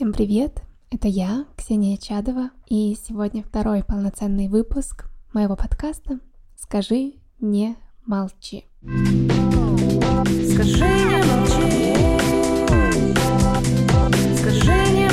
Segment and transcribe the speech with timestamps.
[0.00, 0.62] Всем привет!
[0.90, 6.20] Это я, Ксения Чадова, и сегодня второй полноценный выпуск моего подкаста
[6.56, 8.64] «Скажи, не молчи».
[10.54, 11.94] Скажи, не молчи.
[14.38, 15.08] Скажи, не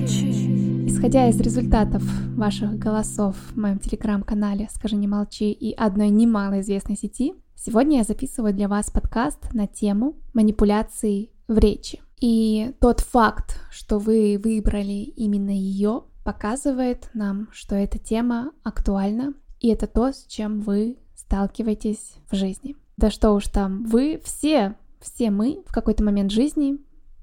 [0.00, 0.86] молчи.
[0.86, 2.02] Исходя из результатов
[2.34, 8.04] ваших голосов в моем телеграм-канале «Скажи, не молчи» и одной немало известной сети, сегодня я
[8.04, 12.00] записываю для вас подкаст на тему манипуляции в речи.
[12.20, 19.68] И тот факт, что вы выбрали именно ее, показывает нам, что эта тема актуальна, и
[19.68, 22.76] это то, с чем вы сталкиваетесь в жизни.
[22.96, 26.78] Да что уж там, вы все, все мы в какой-то момент жизни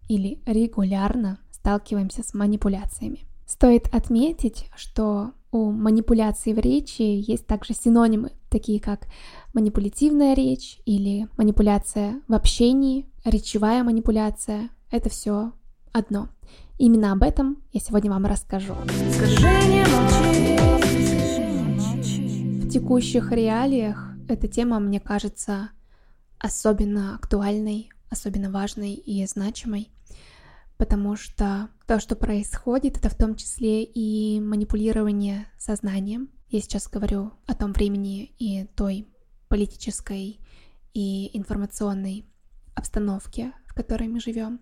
[0.09, 3.25] или регулярно сталкиваемся с манипуляциями.
[3.45, 9.07] Стоит отметить, что у манипуляции в речи есть также синонимы, такие как
[9.53, 15.53] манипулятивная речь или манипуляция в общении, речевая манипуляция, это все
[15.91, 16.29] одно.
[16.77, 18.73] Именно об этом я сегодня вам расскажу.
[22.63, 25.71] В текущих реалиях эта тема, мне кажется,
[26.37, 29.89] особенно актуальной, особенно важной и значимой,
[30.77, 36.29] потому что то, что происходит, это в том числе и манипулирование сознанием.
[36.49, 39.07] Я сейчас говорю о том времени и той
[39.47, 40.39] политической
[40.93, 42.25] и информационной
[42.75, 44.59] обстановке, которой мы живем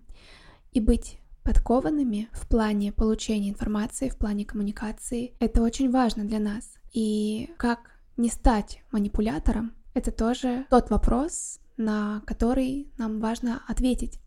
[0.72, 5.34] и быть подкованными в плане получения информации, в плане коммуникации.
[5.40, 6.74] Это очень важно для нас.
[6.92, 14.20] И как не стать манипулятором, это тоже тот вопрос, на который нам важно ответить.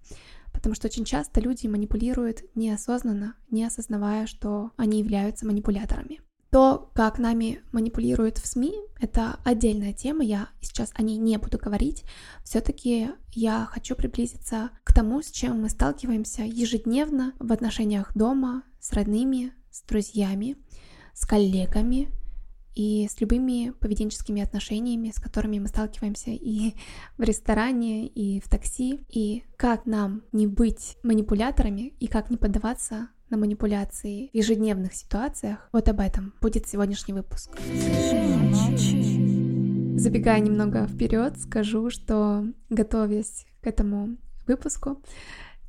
[0.53, 6.21] Потому что очень часто люди манипулируют неосознанно, не осознавая, что они являются манипуляторами.
[6.51, 11.59] То, как нами манипулируют в СМИ, это отдельная тема, я сейчас о ней не буду
[11.59, 12.03] говорить.
[12.43, 18.93] Все-таки я хочу приблизиться к тому, с чем мы сталкиваемся ежедневно в отношениях дома, с
[18.93, 20.57] родными, с друзьями,
[21.13, 22.09] с коллегами
[22.73, 26.73] и с любыми поведенческими отношениями, с которыми мы сталкиваемся и
[27.17, 33.09] в ресторане, и в такси, и как нам не быть манипуляторами, и как не поддаваться
[33.29, 35.69] на манипуляции в ежедневных ситуациях.
[35.71, 37.51] Вот об этом будет сегодняшний выпуск.
[39.99, 45.01] Забегая немного вперед, скажу, что готовясь к этому выпуску,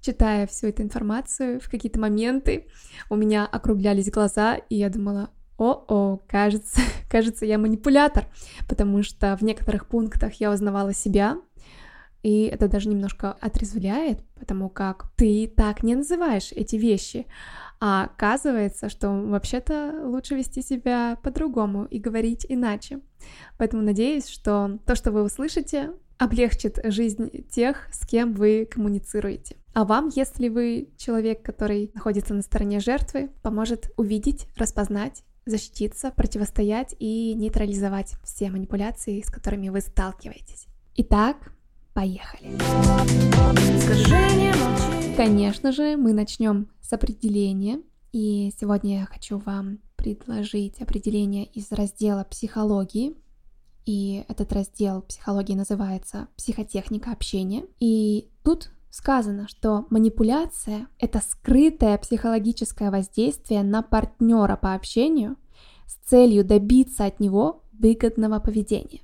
[0.00, 2.66] читая всю эту информацию, в какие-то моменты
[3.09, 8.26] у меня округлялись глаза, и я думала, о-о, кажется, кажется, я манипулятор,
[8.69, 11.38] потому что в некоторых пунктах я узнавала себя,
[12.22, 17.26] и это даже немножко отрезвляет, потому как ты так не называешь эти вещи.
[17.81, 23.00] А оказывается, что вообще-то лучше вести себя по-другому и говорить иначе.
[23.56, 29.56] Поэтому надеюсь, что то, что вы услышите, облегчит жизнь тех, с кем вы коммуницируете.
[29.72, 36.94] А вам, если вы человек, который находится на стороне жертвы, поможет увидеть, распознать защититься, противостоять
[36.98, 40.66] и нейтрализовать все манипуляции, с которыми вы сталкиваетесь.
[40.97, 41.52] Итак,
[41.94, 42.56] Поехали!
[45.16, 47.80] Конечно же, мы начнем с определения.
[48.12, 53.16] И сегодня я хочу вам предложить определение из раздела психологии.
[53.86, 57.64] И этот раздел психологии называется «Психотехника общения».
[57.78, 65.36] И тут сказано, что манипуляция— это скрытое психологическое воздействие на партнера по общению
[65.86, 69.00] с целью добиться от него выгодного поведения.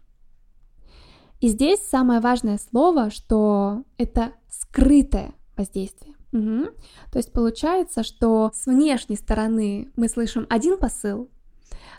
[1.41, 6.15] И здесь самое важное слово, что это скрытое воздействие.
[6.33, 6.67] Угу.
[7.13, 11.31] То есть получается, что с внешней стороны мы слышим один посыл,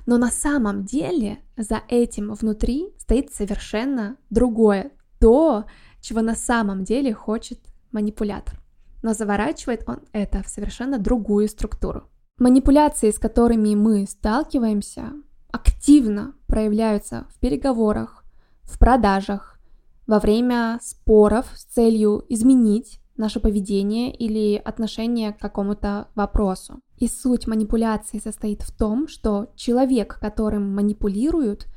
[0.05, 5.65] но на самом деле за этим внутри стоит совершенно другое, то,
[6.01, 7.59] чего на самом деле хочет
[7.91, 8.61] манипулятор.
[9.03, 12.03] Но заворачивает он это в совершенно другую структуру.
[12.39, 15.13] Манипуляции, с которыми мы сталкиваемся,
[15.51, 18.23] активно проявляются в переговорах,
[18.67, 19.59] в продажах,
[20.05, 26.79] во время споров с целью изменить наше поведение или отношение к какому-то вопросу.
[26.97, 31.67] И суть манипуляции состоит в том, что человек, которым манипулируют,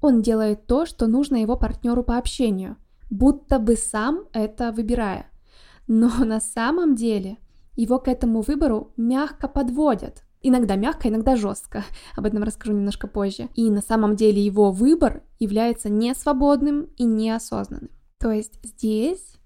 [0.00, 2.76] он делает то, что нужно его партнеру по общению,
[3.10, 5.30] будто бы сам это выбирая.
[5.86, 7.38] Но на самом деле
[7.76, 11.84] его к этому выбору мягко подводят, Иногда мягко, иногда жестко.
[12.16, 13.48] Об этом расскажу немножко позже.
[13.54, 17.90] И на самом деле его выбор является несвободным и неосознанным.
[18.18, 19.36] То есть здесь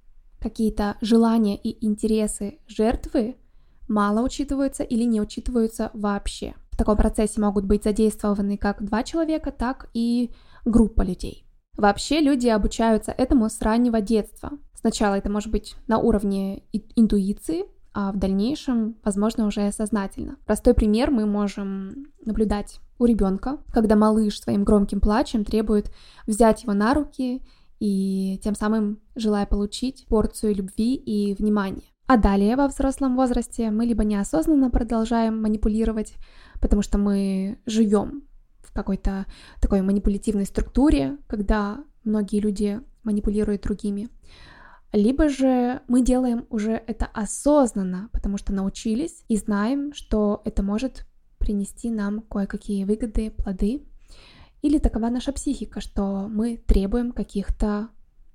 [0.41, 3.37] какие-то желания и интересы жертвы
[3.89, 6.55] мало учитываются или не учитываются вообще.
[6.71, 10.33] В таком процессе могут быть задействованы как два человека, так и
[10.65, 11.47] группа людей.
[11.77, 14.53] Вообще люди обучаются этому с раннего детства.
[14.75, 16.63] Сначала это может быть на уровне
[16.95, 17.65] интуиции,
[17.95, 20.37] а в дальнейшем, возможно, уже сознательно.
[20.47, 25.93] Простой пример мы можем наблюдать у ребенка, когда малыш своим громким плачем требует
[26.27, 27.43] взять его на руки
[27.79, 31.83] и тем самым желая получить порцию любви и внимания.
[32.07, 36.15] А далее во взрослом возрасте мы либо неосознанно продолжаем манипулировать,
[36.61, 38.25] потому что мы живем
[38.59, 39.27] в какой-то
[39.61, 44.09] такой манипулятивной структуре, когда многие люди манипулируют другими,
[44.95, 51.07] либо же мы делаем уже это осознанно, потому что научились и знаем, что это может
[51.39, 53.85] принести нам кое-какие выгоды, плоды.
[54.63, 57.89] Или такова наша психика, что мы требуем каких-то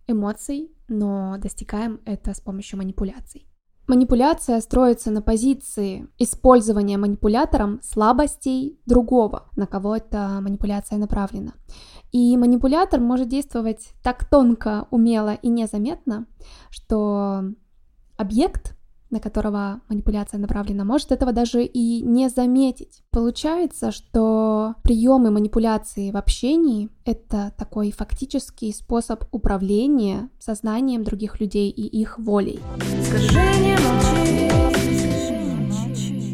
[0.06, 3.49] эмоций, но достигаем это с помощью манипуляций.
[3.90, 11.54] Манипуляция строится на позиции использования манипулятором слабостей другого, на кого эта манипуляция направлена.
[12.12, 16.28] И манипулятор может действовать так тонко, умело и незаметно,
[16.70, 17.46] что
[18.16, 18.78] объект,
[19.10, 23.04] на которого манипуляция направлена, может этого даже и не заметить.
[23.12, 31.86] Получается, что приемы манипуляции в общении— это такой фактический способ управления сознанием других людей и
[31.86, 32.60] их волей.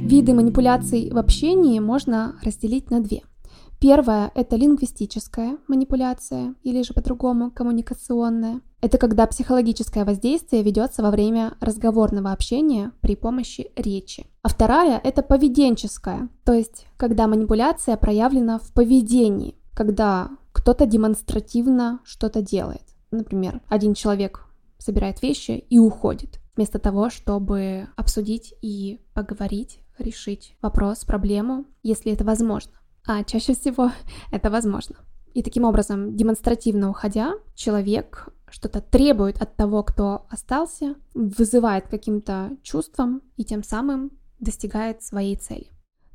[0.05, 3.23] Виды манипуляций в общении можно разделить на две—
[3.79, 8.61] Первое— это лингвистическая манипуляция, или же по-другому коммуникационная.
[8.81, 14.27] Это когда психологическое воздействие ведется во время разговорного общения при помощи речи.
[14.43, 22.41] А вторая— это поведенческая, то есть когда манипуляция проявлена в поведении, когда кто-то демонстративно что-то
[22.41, 22.83] делает.
[23.11, 24.45] Например, один человек
[24.77, 32.23] собирает вещи и уходит, вместо того, чтобы обсудить и поговорить, решить вопрос, проблему, если это
[32.23, 32.71] возможно
[33.07, 33.91] а чаще всего
[34.31, 34.95] это возможно.
[35.33, 43.21] И таким образом, демонстративно уходя, человек что-то требует от того, кто остался, вызывает каким-то чувством
[43.35, 45.71] и тем самым достигает своей цели.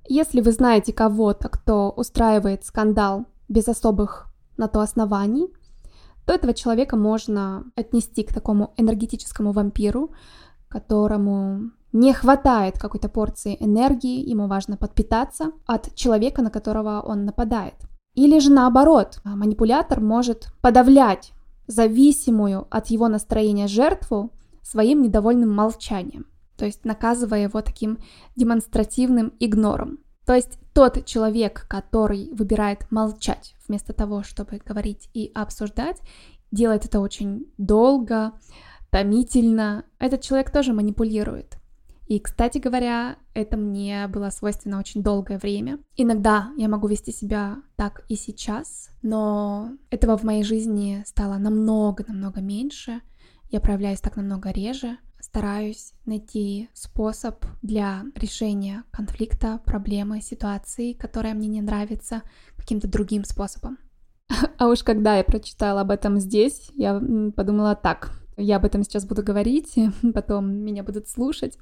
[0.08, 5.48] Если вы знаете кого-то, кто устраивает скандал без особых на то оснований,
[6.24, 10.12] то этого человека можно отнести к такому энергетическому вампиру,
[10.68, 17.74] которому не хватает какой-то порции энергии, ему важно подпитаться от человека, на которого он нападает.
[18.14, 21.32] Или же наоборот, манипулятор может подавлять
[21.66, 24.32] зависимую от его настроения жертву
[24.62, 26.26] своим недовольным молчанием,
[26.56, 27.98] то есть наказывая его таким
[28.36, 29.98] демонстративным игнором.
[30.26, 36.00] То есть тот человек, который выбирает молчать вместо того, чтобы говорить и обсуждать,
[36.52, 38.32] делает это очень долго,
[38.90, 39.84] томительно.
[39.98, 41.59] Этот человек тоже манипулирует.
[42.10, 45.78] И, кстати говоря, это мне было свойственно очень долгое время.
[45.94, 52.40] Иногда я могу вести себя так и сейчас, но этого в моей жизни стало намного-намного
[52.40, 53.00] меньше.
[53.48, 54.98] Я проявляюсь так намного реже.
[55.20, 62.22] Стараюсь найти способ для решения конфликта, проблемы, ситуации, которая мне не нравится,
[62.56, 63.78] каким-то другим способом.
[64.58, 67.00] А уж когда я прочитала об этом здесь, я
[67.36, 69.74] подумала так, я об этом сейчас буду говорить,
[70.14, 71.58] потом меня будут слушать.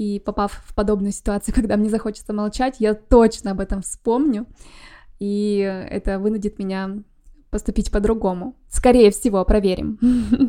[0.00, 4.46] И попав в подобную ситуацию, когда мне захочется молчать, я точно об этом вспомню.
[5.18, 7.02] И это вынудит меня
[7.50, 8.56] поступить по-другому.
[8.70, 9.98] Скорее всего, проверим,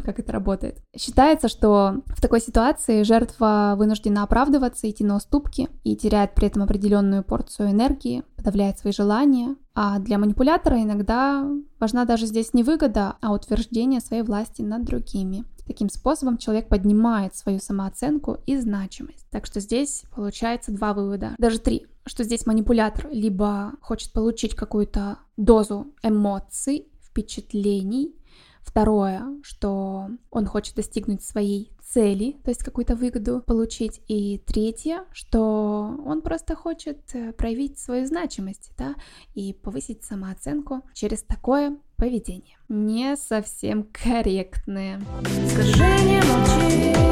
[0.05, 0.77] как это работает.
[0.95, 6.63] Считается, что в такой ситуации жертва вынуждена оправдываться, идти на уступки и теряет при этом
[6.63, 9.57] определенную порцию энергии, подавляет свои желания.
[9.73, 11.45] А для манипулятора иногда
[11.77, 15.43] важна даже здесь не выгода, а утверждение своей власти над другими.
[15.71, 19.25] Таким способом человек поднимает свою самооценку и значимость.
[19.29, 25.19] Так что здесь получается два вывода, даже три что здесь манипулятор либо хочет получить какую-то
[25.37, 28.13] дозу эмоций, впечатлений,
[28.63, 35.99] второе, что он хочет достигнуть своей цели, то есть какую-то выгоду получить, и третье, что
[36.05, 38.95] он просто хочет э, проявить свою значимость, да,
[39.33, 42.57] и повысить самооценку через такое поведение.
[42.69, 45.01] Не совсем корректное.
[45.49, 47.11] Скажи, не молчи.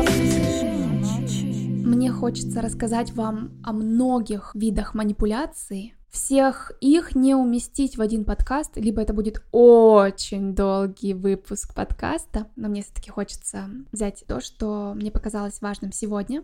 [1.85, 8.77] Мне хочется рассказать вам о многих видах манипуляции, всех их не уместить в один подкаст,
[8.77, 15.11] либо это будет очень долгий выпуск подкаста, но мне все-таки хочется взять то, что мне
[15.11, 16.43] показалось важным сегодня.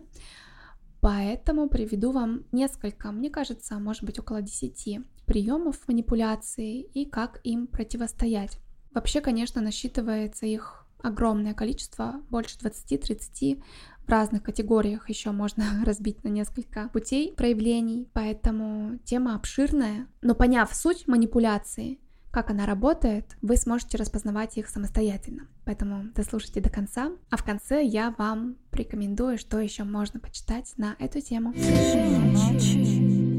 [1.00, 7.66] Поэтому приведу вам несколько, мне кажется, может быть около 10 приемов манипуляции и как им
[7.66, 8.58] противостоять.
[8.92, 13.62] Вообще, конечно, насчитывается их огромное количество, больше 20-30
[14.06, 20.06] в разных категориях еще можно разбить на несколько путей проявлений, поэтому тема обширная.
[20.22, 21.98] Но поняв суть манипуляции,
[22.30, 25.48] как она работает, вы сможете распознавать их самостоятельно.
[25.64, 27.12] Поэтому дослушайте до конца.
[27.30, 31.54] А в конце я вам рекомендую, что еще можно почитать на эту тему.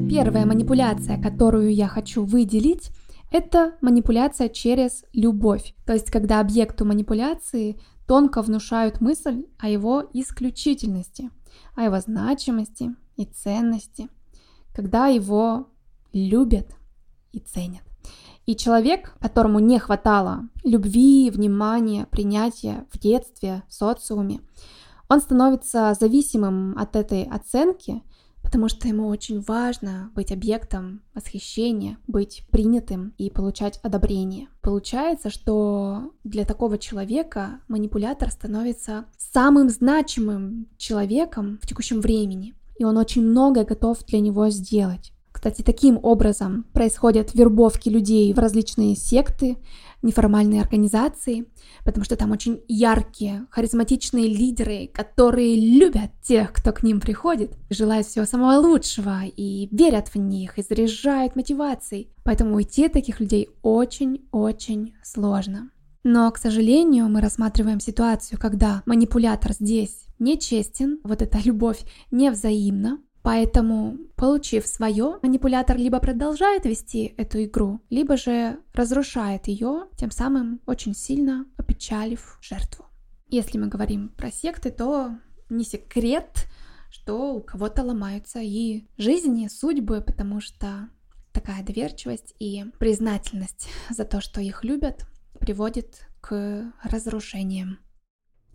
[0.09, 2.89] Первая манипуляция, которую я хочу выделить,
[3.31, 5.75] это манипуляция через любовь.
[5.85, 11.29] То есть, когда объекту манипуляции тонко внушают мысль о его исключительности,
[11.75, 14.09] о его значимости и ценности,
[14.73, 15.67] когда его
[16.13, 16.75] любят
[17.31, 17.83] и ценят.
[18.45, 24.39] И человек, которому не хватало любви, внимания, принятия в детстве, в социуме,
[25.09, 28.01] он становится зависимым от этой оценки–
[28.47, 34.47] потому что ему очень важно быть объектом восхищения, быть принятым и получать одобрение.
[34.61, 42.95] Получается, что для такого человека манипулятор становится самым значимым человеком в текущем времени, и он
[42.95, 45.11] очень многое готов для него сделать.
[45.33, 49.57] Кстати, таким образом происходят вербовки людей в различные секты,
[50.07, 51.45] неформальные организации,
[51.83, 58.07] потому что там очень яркие, харизматичные лидеры, которые любят тех, кто к ним приходит, желают
[58.07, 62.09] всего самого лучшего и верят в них, и заряжают мотивацией.
[62.23, 65.69] Поэтому уйти от таких людей очень-очень сложно.
[66.03, 73.97] Но, к сожалению, мы рассматриваем ситуацию, когда манипулятор здесь нечестен, вот эта любовь невзаимна, Поэтому,
[74.15, 80.95] получив свое, манипулятор либо продолжает вести эту игру, либо же разрушает ее, тем самым очень
[80.95, 82.85] сильно опечалив жертву.
[83.27, 85.17] Если мы говорим про секты, то
[85.49, 86.47] не секрет,
[86.89, 90.89] что у кого-то ломаются и жизни, и судьбы, потому что
[91.33, 95.05] такая доверчивость и признательность за то, что их любят,
[95.39, 97.79] приводит к разрушениям.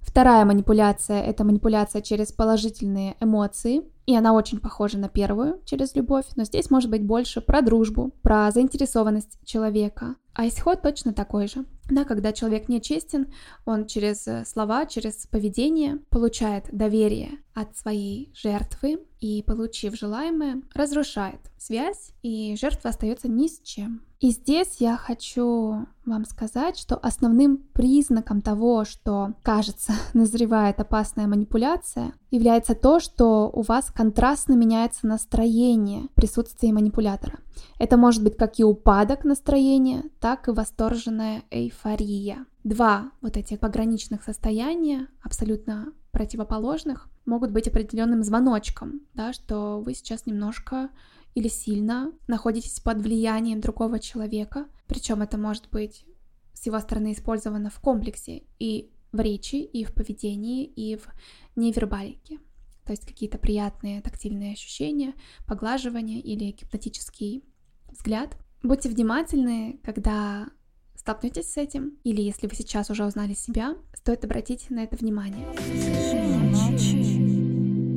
[0.03, 3.83] Вторая манипуляция— это манипуляция через положительные эмоции.
[4.05, 8.13] И она очень похожа на первую через любовь, но здесь может быть больше про дружбу,
[8.23, 10.17] про заинтересованность человека.
[10.35, 11.65] А исход точно такой же.
[11.91, 13.27] Да, когда человек нечестен,
[13.67, 21.41] он через э, слова, через поведение получает доверие от своей жертвы и, получив желаемое, разрушает
[21.59, 24.03] связь, и жертва остается ни с чем.
[24.21, 32.15] И здесь я хочу вам сказать, что основным признаком того, что, кажется, назревает опасная манипуляция,
[32.33, 37.39] является то, что у вас контрастно меняется настроение в присутствии манипулятора.
[37.79, 42.47] Это может быть как и упадок настроения, так и восторженная эйфория.
[42.65, 50.25] Два вот этих пограничных состояния, абсолютно противоположных, могут быть определенным звоночком, да, что вы сейчас
[50.25, 50.89] немножко
[51.35, 56.07] или сильно находитесь под влиянием другого человека, причем это может быть
[56.55, 61.09] с его стороны использовано в комплексе и в речи, и в поведении, и в
[61.57, 62.39] невербалике.
[62.85, 65.15] То есть какие-то приятные тактильные ощущения,
[65.47, 67.45] поглаживание или гипнотический
[67.91, 68.37] взгляд.
[68.63, 70.49] Будьте внимательны, когда
[70.97, 75.47] столкнетесь с этим, или если вы сейчас уже узнали себя, стоит обратить на это внимание.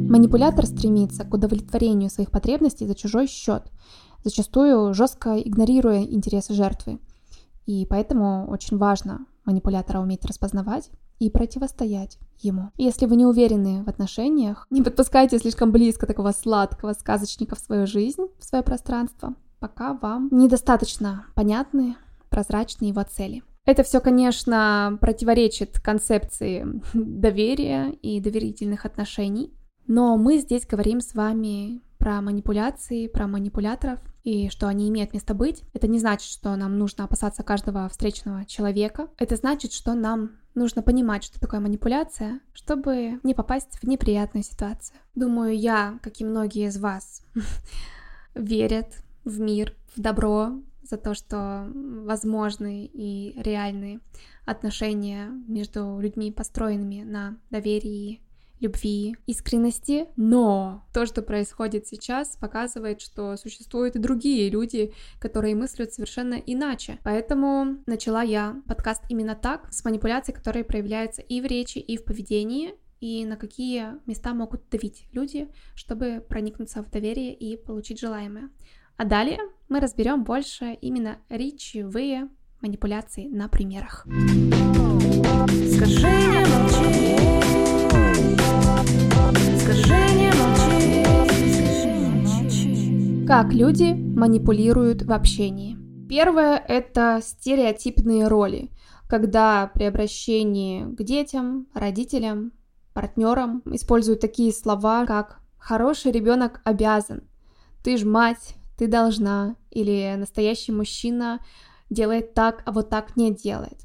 [0.10, 3.72] Манипулятор стремится к удовлетворению своих потребностей за чужой счет,
[4.24, 7.00] зачастую жестко игнорируя интересы жертвы.
[7.66, 12.72] И поэтому очень важно манипулятора уметь распознавать и противостоять ему.
[12.78, 17.88] Если вы не уверены в отношениях, не подпускайте слишком близко такого сладкого сказочника в свою
[17.88, 21.96] жизнь, в свое пространство, пока вам недостаточно понятны,
[22.30, 23.44] прозрачны его цели.
[23.66, 29.54] Это все, конечно, противоречит концепции доверия и доверительных отношений,
[29.88, 35.34] но мы здесь говорим с вами про манипуляции, про манипуляторов и что они имеют место
[35.34, 35.64] быть.
[35.74, 39.08] Это не значит, что нам нужно опасаться каждого встречного человека.
[39.18, 44.98] Это значит, что нам нужно понимать, что такое манипуляция, чтобы не попасть в неприятную ситуацию.
[45.14, 47.24] Думаю, я, как и многие из вас,
[48.34, 48.88] верят
[49.24, 54.00] в мир, в добро, за то, что возможны и реальные
[54.46, 58.22] отношения между людьми, построенными на доверии
[58.60, 65.94] любви, искренности, но то, что происходит сейчас, показывает, что существуют и другие люди, которые мыслят
[65.94, 67.00] совершенно иначе.
[67.04, 72.06] Поэтому начала я подкаст именно так, с манипуляцией, которые проявляются и в речи, и в
[72.06, 78.50] поведении, и на какие места могут давить люди, чтобы проникнуться в доверие и получить желаемое.
[78.98, 82.30] А далее мы разберем больше именно речевые
[82.62, 84.06] манипуляции на примерах.
[85.76, 87.05] Скажи, молчи.
[93.28, 95.78] Как люди манипулируют в общении.
[96.08, 98.70] Первое— это стереотипные роли,
[99.10, 102.54] когда при обращении к детям, родителям,
[102.94, 107.24] партнерам используют такие слова, как «хороший ребенок обязан»,
[107.84, 111.40] «ты ж мать», «ты должна» или «настоящий мужчина
[111.90, 113.80] делает так, а вот так не делает.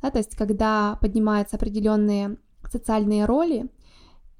[0.00, 2.36] Да, то есть, когда поднимаются определенные
[2.70, 3.70] социальные роли,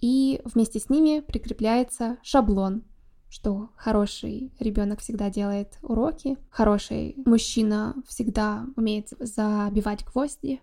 [0.05, 2.83] и вместе с ними прикрепляется шаблон,
[3.31, 10.61] что хороший ребенок всегда делает уроки, хороший мужчина всегда умеет забивать гвозди,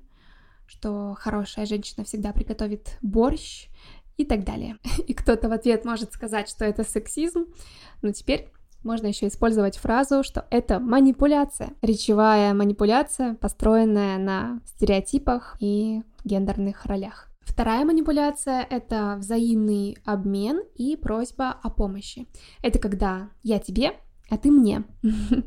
[0.68, 3.68] что хорошая женщина всегда приготовит борщ
[4.16, 4.78] и так далее.
[5.08, 7.48] И кто-то в ответ может сказать, что это сексизм,
[8.04, 8.48] но теперь
[8.84, 11.74] можно еще использовать фразу, что это манипуляция.
[11.82, 17.31] Речевая манипуляция, построенная на стереотипах и гендерных ролях.
[17.42, 22.28] Вторая манипуляция— это взаимный обмен и просьба о помощи.
[22.62, 23.94] Это когда я тебе,
[24.30, 24.84] а ты мне.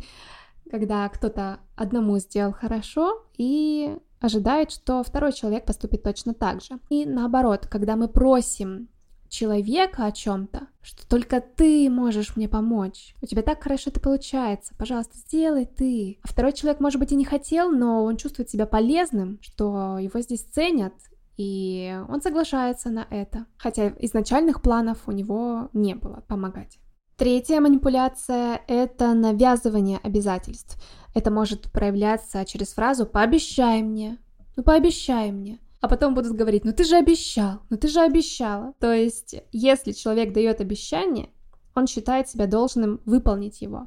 [0.70, 6.78] Когда кто-то одному сделал хорошо и ожидает, что второй человек поступит точно так же.
[6.88, 8.88] И наоборот, когда мы просим
[9.28, 13.14] человека о чем-то, что только ты можешь мне помочь.
[13.20, 14.74] У тебя так хорошо это получается.
[14.78, 16.18] Пожалуйста, сделай ты.
[16.22, 20.20] А второй человек, может быть, и не хотел, но он чувствует себя полезным, что его
[20.20, 20.94] здесь ценят,
[21.36, 23.46] и он соглашается на это.
[23.56, 26.78] Хотя изначальных планов у него не было помогать.
[27.16, 30.82] Третья манипуляция— это навязывание обязательств.
[31.14, 34.18] Это может проявляться через фразу «пообещай мне»,
[34.56, 38.72] «ну пообещай мне», а потом будут говорить, ну ты же обещал, ну ты же обещала.
[38.80, 41.28] То есть, если человек дает обещание,
[41.74, 43.86] он считает себя должным выполнить его.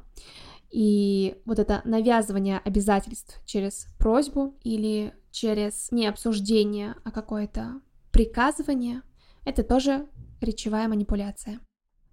[0.70, 7.80] И вот это навязывание обязательств через просьбу или через не обсуждение, а какое-то
[8.12, 9.02] приказывание,
[9.44, 10.06] это тоже
[10.40, 11.60] речевая манипуляция.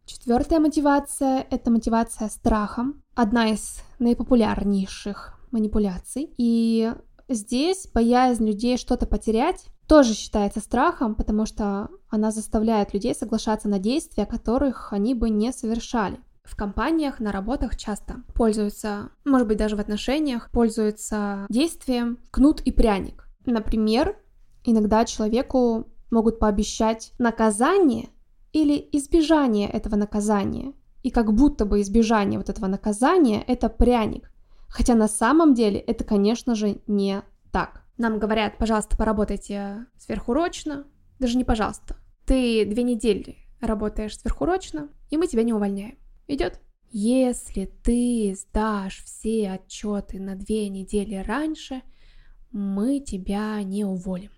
[0.06, 6.34] Четвертая мотивация— это мотивация страхом, одна из наипопулярнейших манипуляций.
[6.38, 6.94] И
[7.28, 13.80] здесь боязнь людей что-то потерять тоже считается страхом, потому что она заставляет людей соглашаться на
[13.80, 16.20] действия, которых они бы не совершали.
[16.46, 22.72] В компаниях, на работах часто пользуются, может быть, даже в отношениях, пользуются действием кнут и
[22.72, 23.28] пряник.
[23.46, 24.16] Например,
[24.64, 28.10] иногда человеку могут пообещать наказание
[28.54, 30.74] или избежание этого наказания.
[31.04, 34.32] И как будто бы избежание вот этого наказания— это пряник.
[34.70, 37.84] Хотя на самом деле это, конечно же, не так.
[37.98, 40.86] Нам говорят, пожалуйста, поработайте сверхурочно.
[41.20, 41.96] Даже не пожалуйста.
[42.26, 45.98] Ты две недели работаешь сверхурочно, и мы тебя не увольняем.
[46.28, 46.60] Идет?
[46.90, 51.82] Если ты сдашь все отчеты на две недели раньше,
[52.52, 54.32] мы тебя не уволим.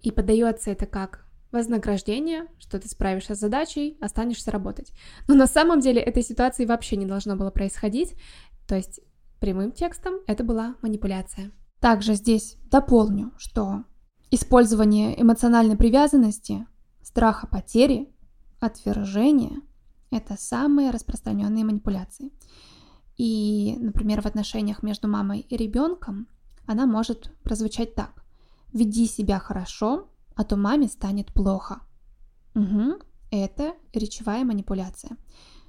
[0.00, 4.92] И подается это как вознаграждение, что ты справишься с задачей, останешься работать.
[5.28, 8.14] Но на самом деле этой ситуации вообще не должно было происходить.
[8.66, 9.00] То есть
[9.40, 11.50] прямым текстом это была манипуляция.
[11.80, 13.84] Также здесь дополню, что
[14.30, 16.66] использование эмоциональной привязанности,
[17.02, 18.08] страха потери,
[18.60, 19.60] отвержения–
[20.14, 22.30] это самые распространенные манипуляции.
[23.16, 26.28] И, например, в отношениях между мамой и ребенком
[26.66, 28.24] она может прозвучать так.
[28.72, 31.80] Веди себя хорошо, а то маме станет плохо.
[32.54, 32.98] Угу,
[33.30, 35.16] это речевая манипуляция,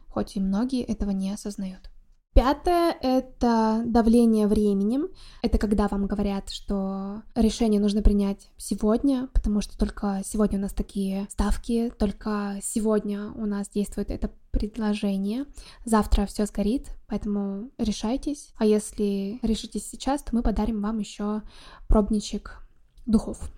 [0.08, 1.90] хоть и многие этого не осознают.
[2.36, 5.08] Пятое— это давление временем.
[5.42, 10.74] Это когда вам говорят, что решение нужно принять сегодня, потому что только сегодня у нас
[10.74, 15.46] такие ставки, только сегодня у нас действует это предложение.
[15.86, 18.50] Завтра все сгорит, поэтому решайтесь.
[18.58, 21.42] А если решитесь сейчас, то мы подарим вам еще
[21.88, 22.68] пробничек
[23.06, 23.50] духов.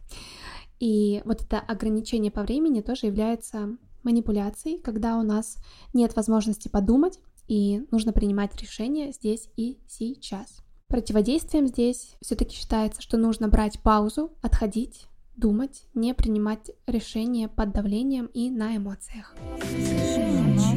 [0.80, 5.58] И вот это ограничение по времени тоже является манипуляцией, когда у нас
[5.92, 7.18] нет возможности подумать,
[7.48, 10.62] и нужно принимать решения здесь и сейчас.
[10.88, 15.06] Противодействием здесь все-таки считается, что нужно брать паузу, отходить,
[15.36, 19.34] думать, не принимать решения под давлением и на эмоциях.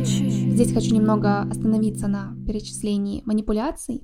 [0.03, 4.03] Здесь хочу немного остановиться на перечислении манипуляций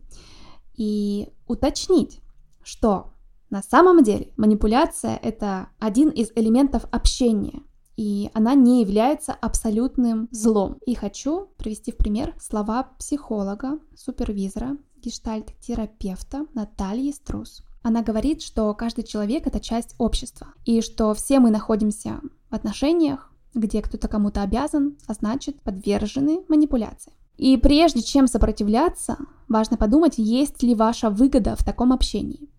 [0.75, 2.21] и уточнить,
[2.63, 3.13] что
[3.49, 7.62] на самом деле манипуляция это один из элементов общения–
[7.97, 10.77] и она не является абсолютным злом.
[10.86, 17.63] И хочу привести в пример слова психолога, супервизора, гештальт-терапевта Натальи Струс.
[17.84, 23.31] Она говорит, что каждый человек— это часть общества, и что все мы находимся в отношениях,
[23.53, 27.13] где кто-то кому-то обязан, а значит подвержены манипуляции.
[27.38, 32.49] И прежде чем сопротивляться, важно подумать, есть ли ваша выгода в таком общении.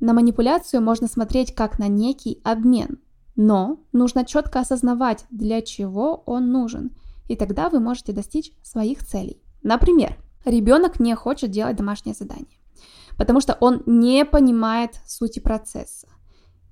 [0.00, 2.98] На манипуляцию можно смотреть как на некий обмен,
[3.38, 6.90] но нужно четко осознавать, для чего он нужен,
[7.28, 9.40] и тогда вы можете достичь своих целей.
[9.62, 12.58] Например, ребенок не хочет делать домашнее задание,
[13.16, 16.08] потому что он не понимает сути процесса.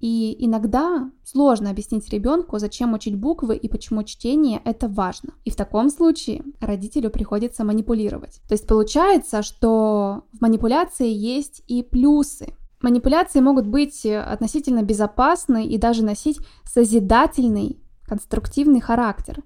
[0.01, 5.35] И иногда сложно объяснить ребенку, зачем учить буквы и почему чтение это важно.
[5.45, 8.43] И в таком случае родителю приходится манипулировать.
[8.49, 12.55] То есть получается, что в манипуляции есть и плюсы.
[12.83, 19.43] Манипуляции могут быть относительно безопасны и даже носить созидательный, конструктивный характер,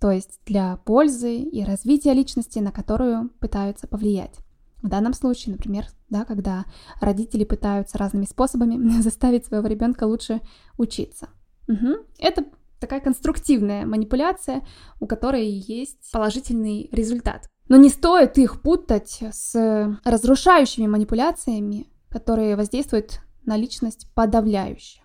[0.00, 4.36] то есть для пользы и развития личности, на которую пытаются повлиять.
[4.82, 6.64] В данном случае, например, да, когда
[7.00, 10.40] родители пытаются разными способами заставить своего ребенка лучше
[10.76, 11.28] учиться.
[11.68, 12.04] Угу.
[12.18, 12.44] Это
[12.80, 14.62] такая конструктивная манипуляция,
[14.98, 17.48] у которой есть положительный результат.
[17.68, 25.00] Но не стоит их путать с разрушающими манипуляциями, которые воздействуют на личность подавляюще.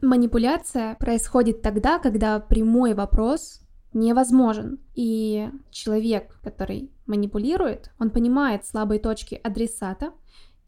[0.00, 3.60] Манипуляция происходит тогда, когда прямой вопрос
[3.92, 4.80] невозможен.
[4.94, 10.12] И человек, который манипулирует, он понимает слабые точки адресата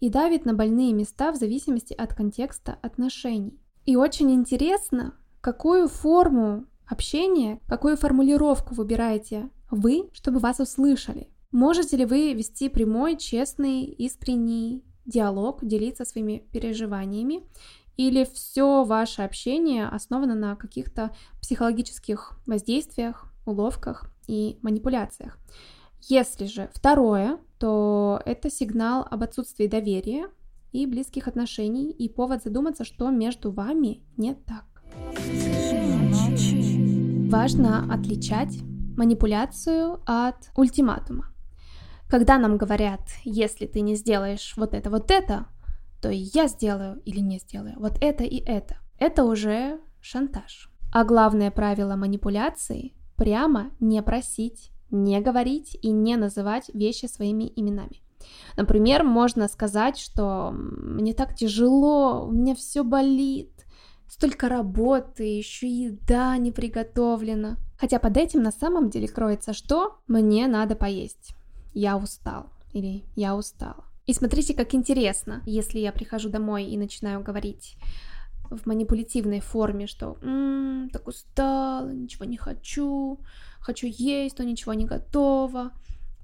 [0.01, 3.59] и давит на больные места в зависимости от контекста отношений.
[3.85, 11.29] И очень интересно, какую форму общения, какую формулировку выбираете вы, чтобы вас услышали.
[11.51, 17.43] Можете ли вы вести прямой, честный, искренний диалог, делиться своими переживаниями
[17.97, 25.39] или все ваше общение основано на каких-то психологических воздействиях, уловках и манипуляциях.
[26.03, 30.29] Если же второе, то это сигнал об отсутствии доверия
[30.73, 34.65] и близких отношений и повод задуматься, что между вами не так.
[37.31, 38.59] Важно отличать
[38.97, 41.33] манипуляцию от ультиматума.
[42.09, 45.47] Когда нам говорят, если ты не сделаешь вот это, вот это,
[46.01, 48.79] то я сделаю или не сделаю вот это и это.
[48.99, 50.71] Это уже шантаж.
[50.93, 58.03] А главное правило манипуляции– прямо не просить, не говорить и не называть вещи своими именами.
[58.57, 63.53] Например, можно сказать, что мне так тяжело, у меня все болит,
[64.09, 67.57] столько работы, еще еда не приготовлена.
[67.79, 69.99] Хотя под этим на самом деле кроется что?
[70.07, 71.36] Мне надо поесть.
[71.77, 73.85] Я устал или я устала.
[74.07, 77.77] И смотрите, как интересно, если я прихожу домой и начинаю говорить
[78.49, 83.21] в манипулятивной форме, что «М-м, так устала, ничего не хочу,
[83.61, 85.73] хочу есть, но ничего не готово.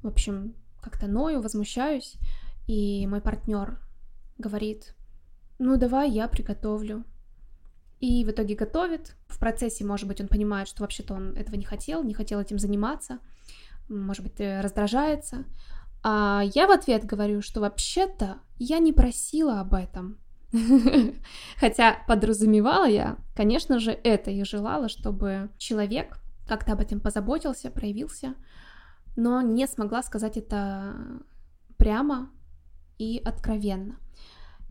[0.03, 2.15] В общем, как-то ною, возмущаюсь,
[2.67, 3.79] и мой партнер
[4.39, 4.95] говорит,
[5.59, 7.05] ну давай я приготовлю.
[8.01, 9.17] И в итоге готовит.
[9.29, 12.59] В процессе, может быть, он понимает, что вообще-то он этого не хотел, не хотел этим
[12.59, 13.19] заниматься,
[13.89, 15.45] может быть, раздражается,
[16.03, 20.19] а я в ответ говорю, что вообще-то я не просила об этом.
[21.59, 28.35] Хотя подразумевала я, конечно же, это и желала, чтобы человек как-то об этом позаботился, проявился,
[29.17, 30.95] но не смогла сказать это
[31.77, 32.31] прямо
[32.99, 33.99] и откровенно.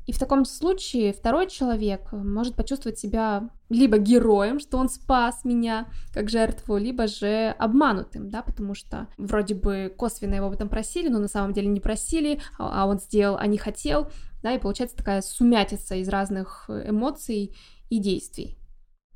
[0.07, 5.87] И в таком случае второй человек может почувствовать себя либо героем, что он спас меня
[6.13, 11.07] как жертву, либо же обманутым, да, потому что вроде бы косвенно его об этом просили,
[11.07, 14.09] но на самом деле не просили, а, а он сделал, а не хотел,
[14.43, 17.55] да, и получается такая сумятица из разных эмоций
[17.89, 18.57] и действий.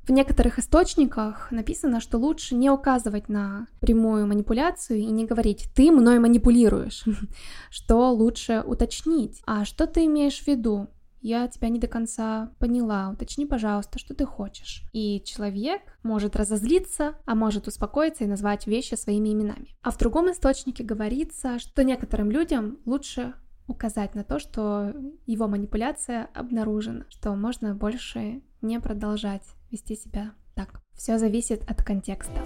[0.05, 5.91] В некоторых источниках написано, что лучше не указывать на прямую манипуляцию и не говорить «ты
[5.91, 7.03] мной манипулируешь»,
[7.71, 9.41] что лучше уточнить.
[9.47, 10.89] А что ты имеешь в виду?
[11.25, 14.83] я тебя не до конца поняла, уточни, пожалуйста, что ты хочешь.
[14.93, 19.75] И человек может разозлиться, а может успокоиться и назвать вещи своими именами.
[19.81, 23.33] А в другом источнике говорится, что некоторым людям лучше
[23.65, 24.93] указать на то, что
[25.25, 30.81] его манипуляция обнаружена, что можно больше не продолжать вести себя так.
[30.93, 32.41] Все зависит от контекста.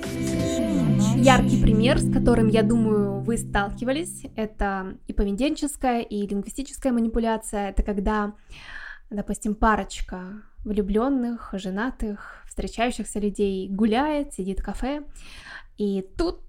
[1.16, 7.70] Яркий пример, с которым, я думаю, вы сталкивались, это и поведенческая, и лингвистическая манипуляция.
[7.70, 8.34] Это когда,
[9.12, 15.04] допустим, парочка влюбленных, женатых, встречающихся людей гуляет, сидит в кафе,
[15.78, 16.42] и тут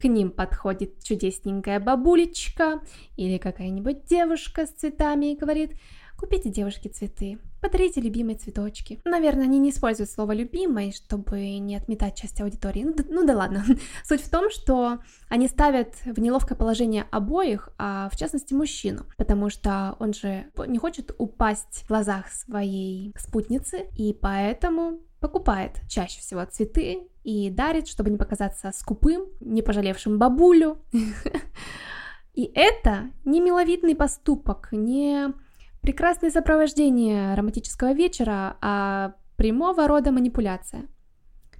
[0.00, 2.80] к ним подходит чудесненькая бабулечка
[3.16, 5.72] или какая-нибудь девушка с цветами и говорит–
[6.20, 9.00] Купите девушке цветы, подарите любимые цветочки.
[9.06, 12.82] Наверное, они не используют слово «любимый», чтобы не отметать часть аудитории.
[12.82, 13.64] Ну да, ну да ладно.
[14.04, 14.98] Суть в том, что
[15.30, 20.76] они ставят в неловкое положение обоих, а в частности мужчину, потому что он же не
[20.76, 28.10] хочет упасть в глазах своей спутницы, и поэтому покупает чаще всего цветы и дарит, чтобы
[28.10, 30.82] не показаться скупым, не пожалевшим бабулю.
[32.34, 35.34] И это не миловидный поступок, не
[35.82, 40.86] Прекрасное сопровождение романтического вечера, а прямого рода манипуляция.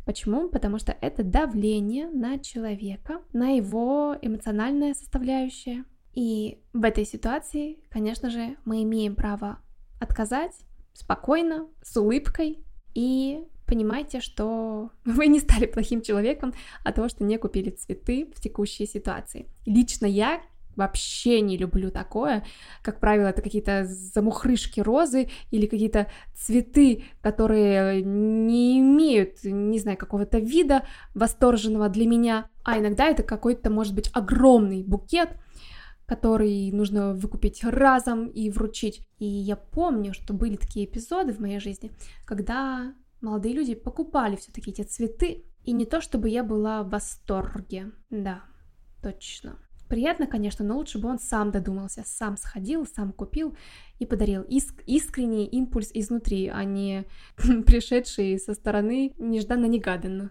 [0.04, 0.48] Почему?
[0.48, 5.85] Потому что это давление на человека, на его эмоциональное составляющее.
[6.12, 9.61] И в этой ситуации, конечно же, мы имеем право
[10.00, 10.52] отказать,
[10.92, 12.59] спокойно, с улыбкой
[12.94, 16.52] и понимайте, что вы не стали плохим человеком
[16.85, 19.46] от того, что не купили цветы в текущей ситуации.
[19.64, 20.42] Лично я
[20.80, 22.44] вообще не люблю такое.
[22.82, 30.38] Как правило, это какие-то замухрышки розы или какие-то цветы, которые не имеют, не знаю, какого-то
[30.38, 32.48] вида восторженного для меня.
[32.64, 35.30] А иногда это какой-то, может быть, огромный букет,
[36.06, 39.06] который нужно выкупить разом и вручить.
[39.18, 41.92] И я помню, что были такие эпизоды в моей жизни,
[42.24, 45.44] когда молодые люди покупали все-таки эти цветы.
[45.64, 47.92] И не то, чтобы я была в восторге.
[48.08, 48.42] Да,
[49.02, 49.58] точно.
[49.90, 53.57] Приятно, конечно, но лучше бы он сам додумался, сам сходил, сам купил
[53.98, 57.07] и подарил иск искренний импульс изнутри, а не
[57.66, 60.31] пришедший со стороны нежданно-негаданно.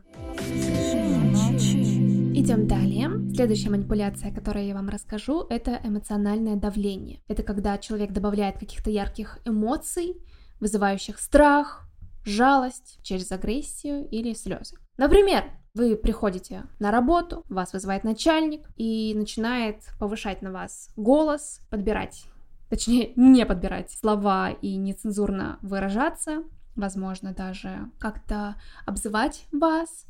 [2.34, 3.12] Идем далее.
[3.36, 7.20] Следующая манипуляция, которую я вам расскажу, это эмоциональное давление.
[7.28, 10.16] Это когда человек добавляет каких-то ярких эмоций,
[10.62, 11.86] вызывающих страх,
[12.24, 14.78] жалость через агрессию или слезы.
[14.96, 22.26] Например, вы приходите на работу, вас вызывает начальник и начинает повышать на вас голос, подбирать,
[22.70, 26.44] точнее, не подбирать слова и нецензурно выражаться,
[26.76, 28.56] возможно, даже как-то
[28.86, 30.06] обзывать вас,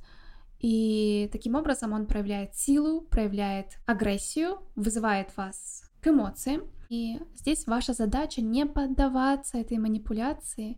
[0.60, 6.63] и таким образом он проявляет силу, проявляет агрессию, вызывает вас к эмоциям.
[6.89, 10.78] И здесь ваша задача не поддаваться этой манипуляции,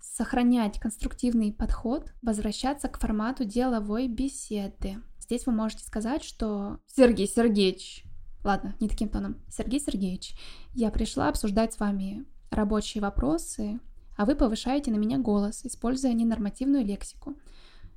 [0.00, 4.96] сохранять конструктивный подход, возвращаться к формату деловой беседы.
[5.20, 8.04] Здесь вы можете сказать, что Сергей Сергеевич,
[8.44, 10.34] ладно, не таким тоном, Сергей Сергеевич,
[10.74, 13.80] я пришла обсуждать с вами рабочие вопросы,
[14.16, 17.36] а вы повышаете на меня голос, используя ненормативную лексику.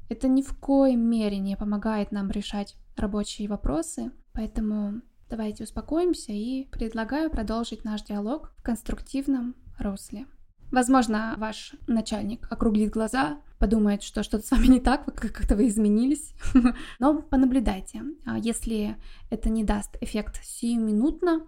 [0.10, 6.66] Это ни в коей мере не помогает нам решать рабочие вопросы, поэтому давайте успокоимся и
[6.66, 10.28] предлагаю продолжить наш диалог в конструктивном русле.
[10.72, 16.34] Возможно, ваш начальник округлит глаза, подумает, что что-то с вами не так, как-то вы изменились.
[17.00, 18.04] Но понаблюдайте.
[18.26, 18.96] А если
[19.30, 21.42] это не даст эффект сиюминутно,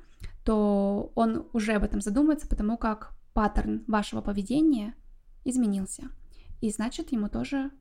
[0.43, 4.93] то он уже об этом задумается, потому как паттерн вашего поведения
[5.45, 6.09] изменился.
[6.61, 7.71] И значит, ему тоже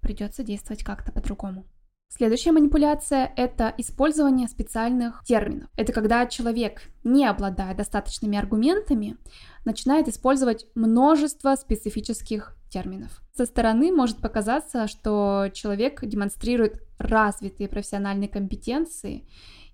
[0.00, 1.66] придется действовать как-то по-другому.
[2.12, 5.70] Следующая манипуляция– это использование специальных терминов.
[5.76, 9.16] Это когда человек, не обладая достаточными аргументами,
[9.64, 13.22] начинает использовать множество специфических терминов.
[13.32, 19.26] Со стороны может показаться, что человек демонстрирует развитые профессиональные компетенции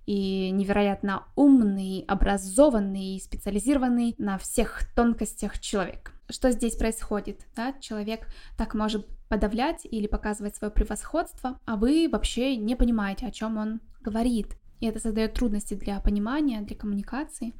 [0.06, 6.12] и невероятно умный, образованный, специализированный на всех тонкостях человек.
[6.28, 7.44] Что здесь происходит?
[7.54, 7.74] Да?
[7.80, 13.56] Человек так может подавлять или показывать свое превосходство, а вы вообще не понимаете, о чем
[13.56, 14.56] он говорит.
[14.80, 17.54] И это создает трудности для понимания, для коммуникации.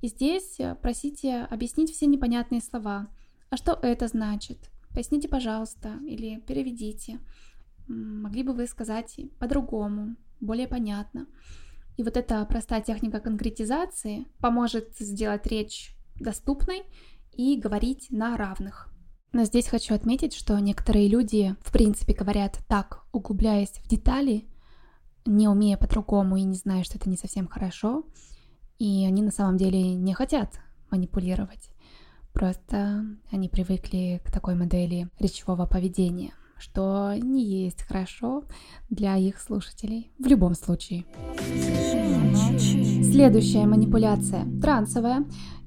[0.00, 3.08] И здесь э, просите объяснить все непонятные слова.
[3.50, 4.70] А что это значит?
[4.90, 7.18] Поясните, пожалуйста, или переведите.
[7.88, 11.26] Могли бы вы сказать по-другому, более понятно.
[11.96, 16.82] И вот эта простая техника конкретизации поможет сделать речь доступной
[17.32, 18.88] и говорить на равных.
[19.32, 24.46] Но здесь хочу отметить, что некоторые люди, в принципе, говорят так, углубляясь в детали,
[25.26, 28.04] не умея по-другому и не зная, что это не совсем хорошо,
[28.78, 31.70] и они на самом деле не хотят манипулировать.
[32.32, 38.44] Просто они привыкли к такой модели речевого поведения, что не есть хорошо
[38.90, 40.10] для их слушателей.
[40.18, 41.04] В любом случае.
[43.02, 45.24] Следующая манипуляция, трансовая,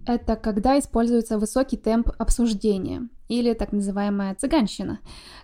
[0.07, 3.09] это когда используется высокий темп обсуждения.
[3.27, 4.99] Или так называемая цыганщина,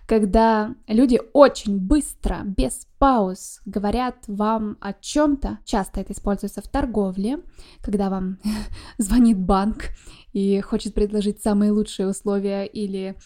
[0.06, 5.58] когда люди очень быстро, без пауз говорят вам о чем-то.
[5.66, 7.40] Часто это используется в торговле,
[7.82, 8.38] когда вам
[8.98, 9.90] звонит банк
[10.32, 13.16] и хочет предложить самые лучшие условия или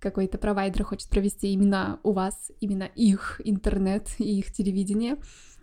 [0.00, 5.16] какой-то провайдер хочет провести именно у вас, именно их интернет и их телевидение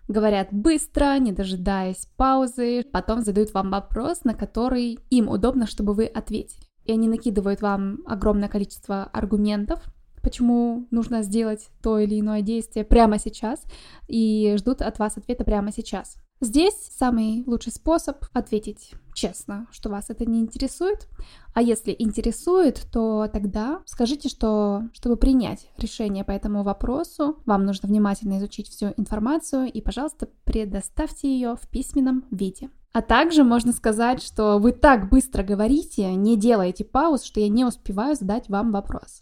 [0.08, 6.06] говорят быстро, не дожидаясь паузы, потом задают вам вопрос, на который им удобно, чтобы вы
[6.06, 6.66] ответили.
[6.86, 9.82] И они накидывают вам огромное количество аргументов,
[10.22, 13.64] почему нужно сделать то или иное действие прямо сейчас,
[14.08, 16.18] и ждут от вас ответа прямо сейчас.
[16.42, 21.08] Здесь самый лучший способ ответить честно, что вас это не интересует.
[21.54, 27.88] А если интересует, то тогда скажите, что чтобы принять решение по этому вопросу, вам нужно
[27.88, 32.70] внимательно изучить всю информацию и, пожалуйста, предоставьте ее в письменном виде.
[32.92, 37.66] А также можно сказать, что вы так быстро говорите, не делаете пауз, что я не
[37.66, 39.22] успеваю задать вам вопрос.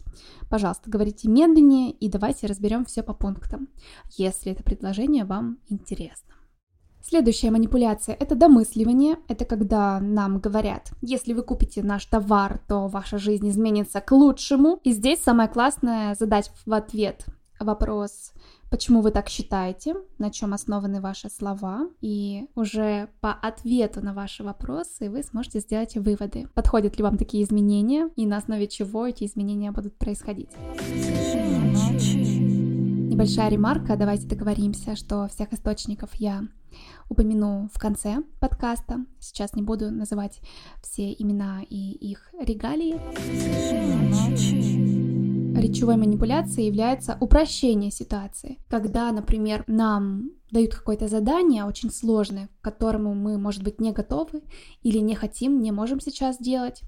[0.50, 3.68] Пожалуйста, говорите медленнее и давайте разберем все по пунктам,
[4.10, 6.34] если это предложение вам интересно.
[7.12, 9.16] Следующая манипуляция– это домысливание.
[9.28, 14.80] Это когда нам говорят, если вы купите наш товар, то ваша жизнь изменится к лучшему.
[14.82, 17.26] И здесь самое классное задать в ответ
[17.60, 18.32] вопрос,
[18.70, 24.42] почему вы так считаете, на чем основаны ваши слова, и уже по ответу на ваши
[24.42, 29.24] вопросы вы сможете сделать выводы, подходят ли вам такие изменения и на основе чего эти
[29.24, 30.48] изменения будут происходить.
[33.10, 36.44] Небольшая ремарка, давайте договоримся, что всех источников я
[37.08, 39.04] упомяну в конце подкаста.
[39.20, 40.40] Сейчас не буду называть
[40.82, 43.00] все имена и их регалии.
[45.58, 48.58] Речевой манипуляцией является упрощение ситуации.
[48.68, 54.42] Когда, например, нам дают какое-то задание очень сложное, к которому мы, может быть, не готовы
[54.82, 56.82] или не хотим, не можем сейчас делать,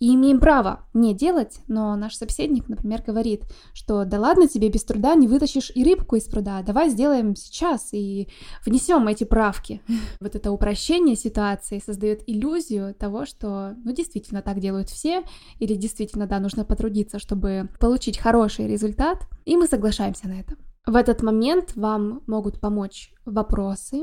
[0.00, 4.84] и имеем право не делать, но наш собеседник, например, говорит, что да ладно тебе без
[4.84, 8.28] труда не вытащишь и рыбку из пруда, давай сделаем сейчас и
[8.64, 9.82] внесем эти правки.
[10.20, 15.22] Вот это упрощение ситуации создает иллюзию того, что ну действительно так делают все,
[15.58, 20.56] или действительно да, нужно потрудиться, чтобы получить хороший результат, и мы соглашаемся на это.
[20.86, 24.02] В этот момент вам могут помочь вопросы,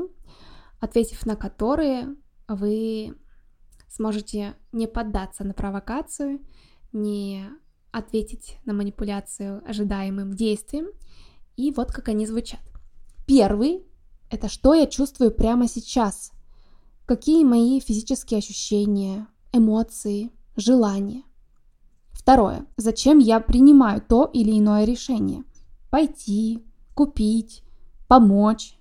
[0.80, 2.16] ответив на которые
[2.48, 3.14] вы
[3.94, 6.40] сможете не поддаться на провокацию,
[6.92, 7.44] не
[7.90, 10.86] ответить на манипуляцию ожидаемым действием.
[11.56, 12.60] И вот как они звучат.
[13.26, 13.84] Первый—
[14.30, 16.32] это что я чувствую прямо сейчас,
[17.06, 21.22] какие мои физические ощущения, эмоции, желания.
[22.12, 22.66] Второе.
[22.76, 25.44] Зачем я принимаю то или иное решение?
[25.90, 27.62] Пойти, купить,
[28.08, 28.78] помочь,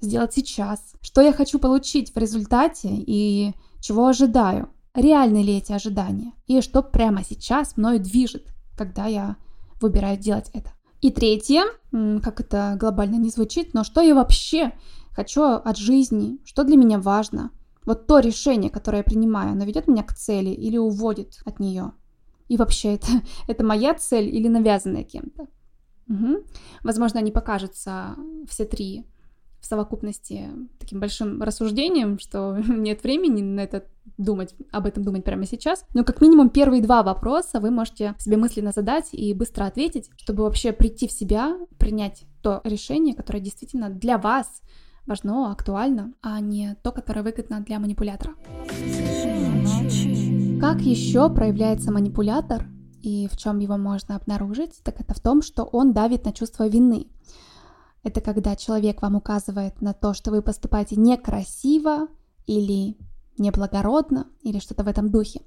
[0.00, 0.94] сделать сейчас.
[1.00, 6.82] Что я хочу получить в результате и чего ожидаю, реальны ли эти ожидания, и что
[6.82, 9.36] прямо сейчас мною движет, когда я
[9.80, 10.72] выбираю делать это.
[11.00, 14.72] И третье, как это глобально не звучит, но что я вообще
[15.12, 17.50] хочу от жизни, что для меня важно.
[17.86, 21.92] Вот то решение, которое я принимаю, оно ведет меня к цели или уводит от нее.
[22.48, 23.06] И вообще, это,
[23.48, 25.46] это моя цель или навязанная кем-то.
[26.08, 26.44] Угу.
[26.82, 28.16] Возможно, они покажутся
[28.48, 29.06] все три
[29.60, 33.84] в совокупности таким большим рассуждением, что нет времени на это
[34.16, 35.84] думать, об этом думать прямо сейчас.
[35.94, 40.44] Но как минимум первые два вопроса вы можете себе мысленно задать и быстро ответить, чтобы
[40.44, 44.62] вообще прийти в себя, принять то решение, которое действительно для вас
[45.06, 48.34] важно, актуально, а не то, которое выгодно для манипулятора.
[50.60, 52.66] Как еще проявляется манипулятор
[53.02, 56.68] и в чем его можно обнаружить, так это в том, что он давит на чувство
[56.68, 57.06] вины.
[58.02, 62.08] Это когда человек вам указывает на то, что вы поступаете некрасиво
[62.46, 62.96] или
[63.38, 65.42] неблагородно или что-то в этом духе.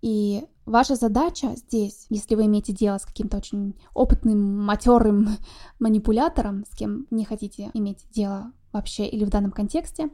[0.00, 5.28] И ваша задача здесь, если вы имеете дело с каким-то очень опытным, матерым
[5.78, 10.10] манипулятором, с кем не хотите иметь дело вообще или в данном контексте,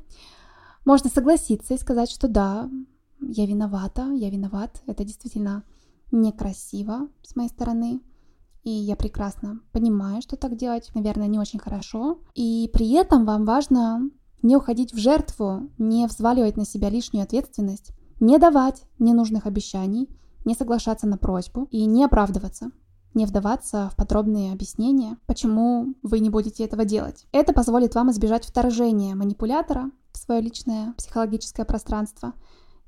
[0.85, 2.71] можно согласиться и сказать, что да,
[3.21, 5.65] я виновата, я виноват, это действительно
[6.13, 8.01] некрасиво с моей стороны,
[8.65, 12.19] и я прекрасно понимаю, что так делать, наверное, не очень хорошо.
[12.35, 14.11] И при этом вам важно
[14.43, 20.09] не уходить в жертву, не взваливать на себя лишнюю ответственность, не давать ненужных обещаний,
[20.45, 22.71] не соглашаться на просьбу и не оправдываться
[23.15, 27.27] не вдаваться в подробные объяснения, почему вы не будете этого делать.
[27.33, 32.35] Это позволит вам избежать вторжения манипулятора в свое личное психологическое пространство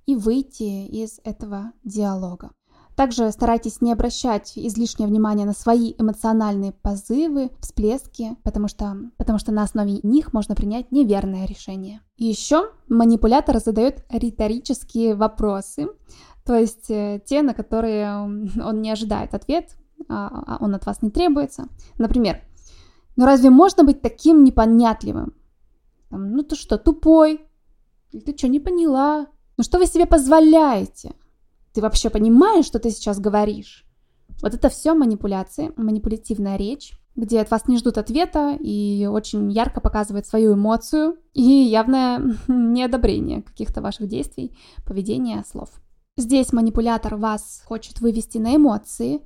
[0.05, 2.51] и выйти из этого диалога.
[2.97, 9.53] Также старайтесь не обращать излишнее внимание на свои эмоциональные позывы, всплески, потому что, потому что
[9.53, 12.01] на основе них можно принять неверное решение.
[12.17, 15.89] Еще манипулятор задает риторические вопросы,
[16.47, 19.77] то есть э, те, на которые он не ожидает ответ,
[20.09, 21.69] а, а он от вас не требуется.
[21.99, 22.41] Например,
[23.17, 25.35] ну разве можно быть таким непонятливым?
[26.09, 27.43] Ну ты что, тупой?
[28.13, 29.27] Или ты что, не поняла?
[29.59, 31.15] Ну что вы себе позволяете?
[31.77, 33.85] Ты вообще понимаешь, что ты сейчас говоришь?
[34.41, 39.83] Вот это все манипуляции, манипулятивная речь, где от вас не ждут ответа и очень ярко
[39.83, 45.69] показывает свою эмоцию и явное неодобрение каких-то ваших действий, поведения, слов.
[46.17, 49.21] Здесь манипулятор вас хочет вывести на эмоции,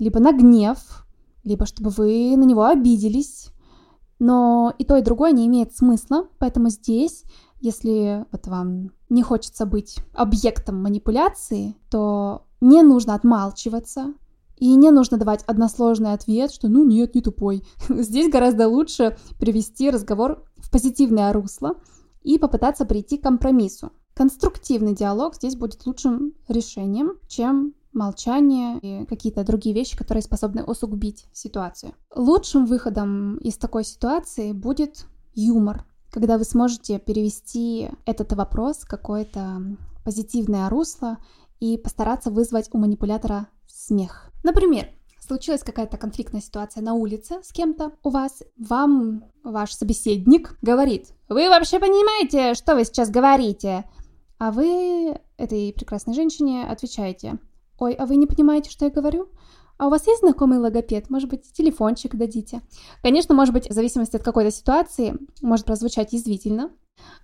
[0.00, 1.06] либо на гнев,
[1.44, 3.52] либо чтобы вы на него обиделись.
[4.18, 7.22] Но и то, и другое не имеет смысла, поэтому здесь
[7.62, 14.14] если вот вам не хочется быть объектом манипуляции, то не нужно отмалчиваться,
[14.56, 17.64] и не нужно давать односложный ответ, что ну нет, не тупой.
[17.88, 21.74] Здесь гораздо лучше привести разговор в позитивное русло
[22.22, 23.90] и попытаться прийти к компромиссу.
[24.14, 31.26] Конструктивный диалог здесь будет лучшим решением, чем молчание и какие-то другие вещи, которые способны усугубить
[31.32, 31.94] ситуацию.
[32.14, 35.84] Лучшим выходом из такой ситуации будет юмор.
[36.12, 39.62] Когда вы сможете перевести этот вопрос в какое-то
[40.04, 41.16] позитивное русло
[41.58, 44.30] и постараться вызвать у манипулятора смех.
[44.44, 44.88] Например,
[45.20, 51.48] случилась какая-то конфликтная ситуация на улице с кем-то у вас, вам ваш собеседник говорит, вы
[51.48, 53.84] вообще понимаете, что вы сейчас говорите?
[54.38, 57.38] А вы этой прекрасной женщине отвечаете,
[57.78, 59.28] ой, а вы не понимаете, что я говорю?
[59.82, 61.10] А у вас есть знакомый логопед?
[61.10, 62.60] Может быть, телефончик дадите?
[63.02, 66.70] Конечно, может быть, в зависимости от какой-то ситуации, может прозвучать язвительно.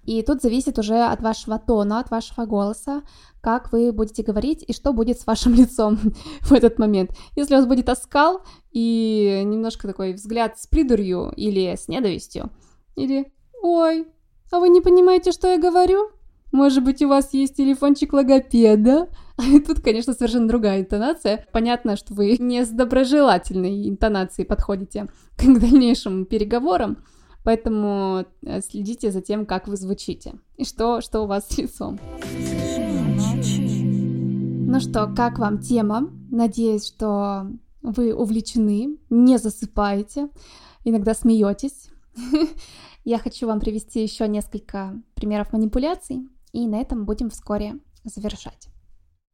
[0.02, 3.02] И тут зависит уже от вашего тона, от вашего голоса,
[3.40, 6.00] как вы будете говорить и что будет с вашим лицом
[6.40, 7.12] в этот момент.
[7.36, 8.42] Если у вас будет оскал
[8.72, 12.50] и немножко такой взгляд с придурью или с ненавистью,
[12.96, 13.32] или
[13.62, 14.09] «Ой,
[14.50, 16.11] а вы не понимаете, что я говорю?
[16.51, 19.09] Может быть, у вас есть телефончик логопеда?»
[19.66, 21.46] Тут, конечно, совершенно другая интонация.
[21.53, 27.05] Понятно, что вы не с доброжелательной интонацией подходите к дальнейшим переговорам,
[27.44, 31.99] поэтому э, следите за тем, как вы звучите и что, что у вас с лицом.
[34.70, 36.11] Ну что, как вам тема?
[36.30, 37.46] Надеюсь, что
[37.82, 40.28] вы увлечены, не засыпаете,
[40.84, 41.90] иногда смеетесь.
[43.05, 46.28] Я хочу вам привести еще несколько примеров манипуляций,
[46.59, 48.68] и на этом будем вскоре завершать.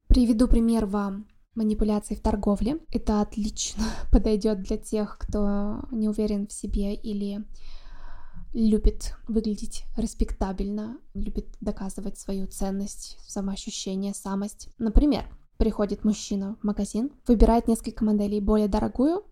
[0.09, 2.81] Приведу пример вам манипуляций в торговле.
[2.91, 7.47] Это отлично подойдет для тех, кто не уверен в себе или
[8.53, 14.69] любит выглядеть респектабельно, любит доказывать свою ценность, самоощущение, самость.
[14.79, 15.25] Например,
[15.57, 19.25] приходит мужчина в магазин, выбирает несколько моделей, более дорогую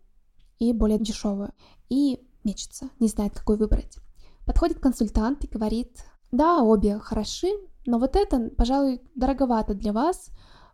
[0.59, 1.53] и более дешевую,
[1.91, 3.99] и мечется, не знает, какой выбрать.
[4.47, 7.49] Подходит консультант и говорит, да, обе хороши,
[7.87, 10.31] но вот это, пожалуй, дороговато для вас,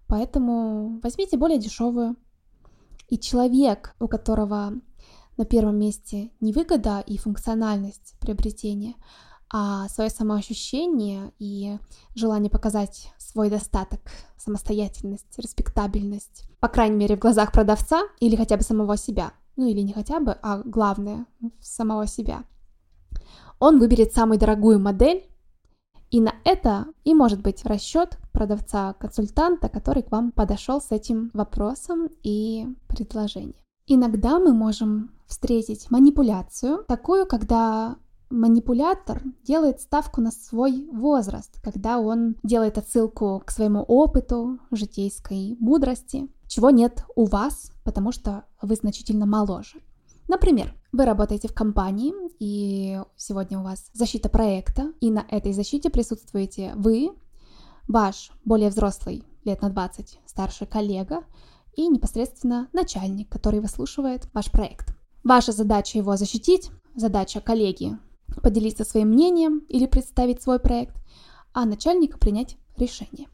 [0.09, 2.17] Поэтому возьмите более дешевую.
[3.09, 4.73] И человек, у которого
[5.37, 8.95] на первом месте не выгода и функциональность приобретения,
[9.51, 11.79] а свое самоощущение и
[12.15, 14.01] желание показать свой достаток,
[14.37, 19.81] самостоятельность, респектабельность, по крайней мере, в глазах продавца или хотя бы самого себя, ну или
[19.81, 21.27] не хотя бы, а главное,
[21.61, 22.45] самого себя.
[23.59, 25.25] Он выберет самую дорогую модель,
[26.11, 32.09] и на это и может быть расчет продавца-консультанта, который к вам подошел с этим вопросом
[32.23, 33.57] и предложением.
[33.87, 37.97] Иногда мы можем встретить манипуляцию, такую, когда
[38.31, 46.29] манипулятор делает ставку на свой возраст, когда он делает отсылку к своему опыту, житейской мудрости,
[46.47, 49.81] чего нет у вас, потому что вы значительно моложе.
[50.29, 55.89] Например, вы работаете в компании, и сегодня у вас защита проекта, и на этой защите
[55.89, 57.11] присутствуете вы,
[57.89, 61.25] ваш более взрослый, лет на 20, старший коллега
[61.75, 64.95] и непосредственно начальник, который выслушивает ваш проект.
[65.25, 67.99] Ваша задача его защитить, задача коллеги
[68.43, 70.97] поделиться своим мнением или представить свой проект,
[71.55, 73.29] а начальника принять решение.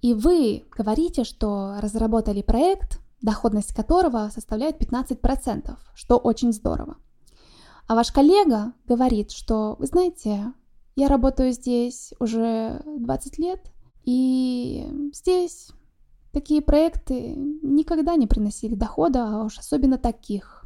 [0.00, 6.96] И вы говорите, что разработали проект, доходность которого составляет 15%, что очень здорово.
[7.86, 10.52] А ваш коллега говорит, что, вы знаете,
[10.96, 13.72] я работаю здесь уже 20 лет,
[14.04, 15.70] и здесь
[16.32, 20.64] такие проекты никогда не приносили дохода, а уж особенно таких.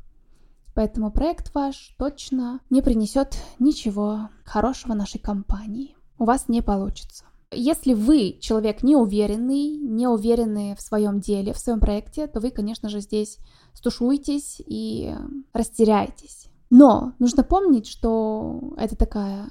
[0.74, 5.96] Поэтому проект ваш точно не принесет ничего хорошего нашей компании.
[6.18, 7.24] У вас не получится.
[7.52, 12.88] Если вы человек неуверенный, не уверенный в своем деле, в своем проекте, то вы, конечно
[12.88, 13.38] же, здесь
[13.72, 15.14] стушуетесь и
[15.52, 16.48] растеряетесь.
[16.70, 19.50] Но нужно помнить, что это такая,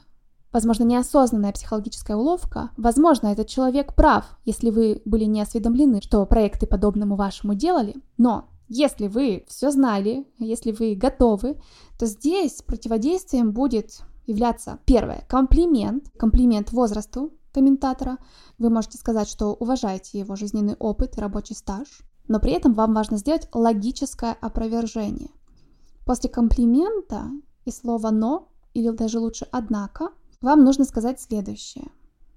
[0.52, 2.72] возможно, неосознанная психологическая уловка.
[2.76, 7.96] Возможно, этот человек прав, если вы были не осведомлены, что проекты подобному вашему делали.
[8.18, 11.62] Но если вы все знали, если вы готовы,
[11.98, 18.18] то здесь противодействием будет являться первое комплимент, комплимент возрасту комментатора.
[18.58, 21.88] Вы можете сказать, что уважаете его жизненный опыт и рабочий стаж,
[22.28, 25.32] но при этом вам важно сделать логическое опровержение.
[26.06, 27.32] После комплимента
[27.64, 30.10] и слова «но» или даже лучше «однако»
[30.42, 31.88] вам нужно сказать следующее.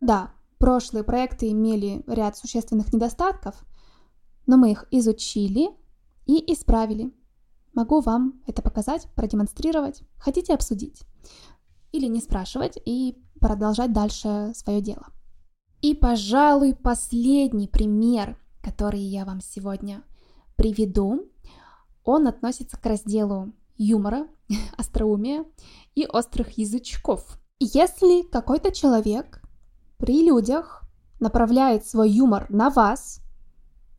[0.00, 3.54] Да, прошлые проекты имели ряд существенных недостатков,
[4.46, 5.70] но мы их изучили
[6.26, 7.12] и исправили.
[7.74, 10.02] Могу вам это показать, продемонстрировать.
[10.16, 11.02] Хотите обсудить?
[11.90, 15.08] Или не спрашивать и продолжать дальше свое дело.
[15.80, 20.02] И, пожалуй, последний пример, который я вам сегодня
[20.56, 21.30] приведу,
[22.04, 24.26] он относится к разделу юмора,
[24.76, 25.44] остроумия
[25.94, 27.38] и острых язычков.
[27.60, 29.42] Если какой-то человек
[29.98, 30.82] при людях
[31.20, 33.20] направляет свой юмор на вас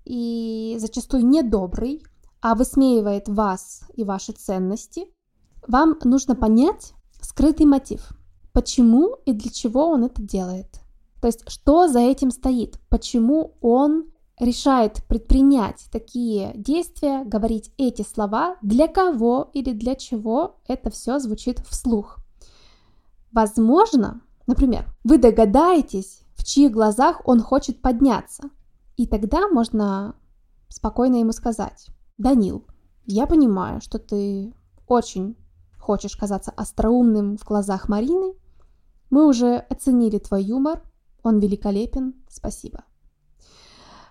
[0.05, 2.03] и зачастую недобрый,
[2.41, 5.07] а высмеивает вас и ваши ценности,
[5.67, 8.11] вам нужно понять скрытый мотив–
[8.59, 10.81] почему и для чего он это делает.
[11.21, 14.07] То есть, что за этим стоит, почему он
[14.37, 21.59] решает предпринять такие действия, говорить эти слова, для кого или для чего это все звучит
[21.59, 22.19] вслух.
[23.31, 28.49] Возможно, например, вы догадаетесь, в чьих глазах он хочет подняться,
[28.97, 30.15] и тогда можно
[30.67, 31.87] спокойно ему сказать,
[32.17, 32.65] Данил,
[33.05, 34.53] я понимаю, что ты
[34.85, 35.37] очень
[35.77, 38.33] хочешь казаться остроумным в глазах Марины.
[39.09, 40.83] Мы уже оценили твой юмор,
[41.23, 42.83] он великолепен, спасибо.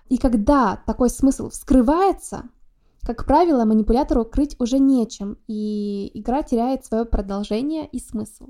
[0.09, 2.49] И когда такой смысл вскрывается,
[3.01, 8.49] как правило, манипулятору крыть уже нечем, и игра теряет свое продолжение и смысл.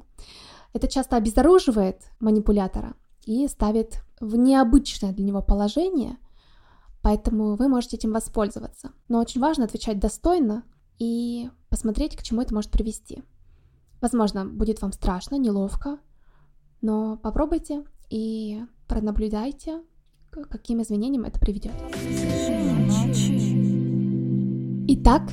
[0.73, 2.93] Это часто обезоруживает манипулятора
[3.25, 6.17] и ставит в необычное для него положение,
[7.01, 8.91] поэтому вы можете этим воспользоваться.
[9.07, 10.63] Но очень важно отвечать достойно
[10.97, 13.23] и посмотреть, к чему это может привести.
[14.01, 15.99] Возможно, будет вам страшно, неловко,
[16.81, 19.81] но попробуйте и пронаблюдайте,
[20.31, 21.73] к каким изменениям это приведет.
[24.87, 25.23] Итак,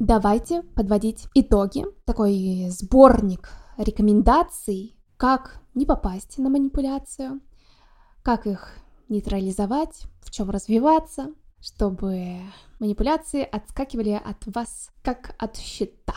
[0.00, 1.84] давайте подводить итоги.
[2.04, 7.40] Такой сборник рекомендаций, как не попасть на манипуляцию,
[8.22, 8.76] как их
[9.08, 12.40] нейтрализовать, в чем развиваться, чтобы
[12.80, 16.14] манипуляции отскакивали от вас как от щита.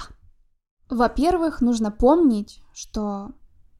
[0.89, 3.31] Во-первых, нужно помнить, что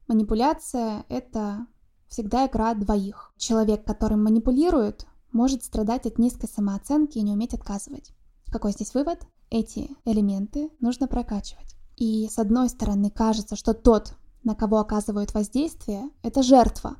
[0.08, 1.66] манипуляция— это
[2.08, 3.32] всегда игра двоих.
[3.36, 8.12] Человек, которым манипулирует, может страдать от низкой самооценки и не уметь отказывать.
[8.50, 9.20] Какой здесь вывод?
[9.50, 11.76] Эти элементы нужно прокачивать.
[11.96, 16.96] И с одной стороны кажется, что тот, на кого оказывают воздействие, это жертва.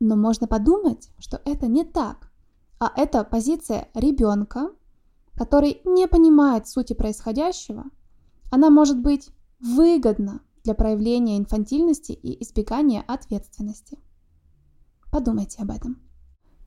[0.00, 2.30] Но можно подумать, что это не так,
[2.78, 4.70] а это позиция ребенка,
[5.34, 7.84] который не понимает сути происходящего.
[8.50, 9.30] Она может быть
[9.60, 13.98] выгодна для проявления инфантильности и избегания ответственности.
[15.10, 16.00] Подумайте об этом.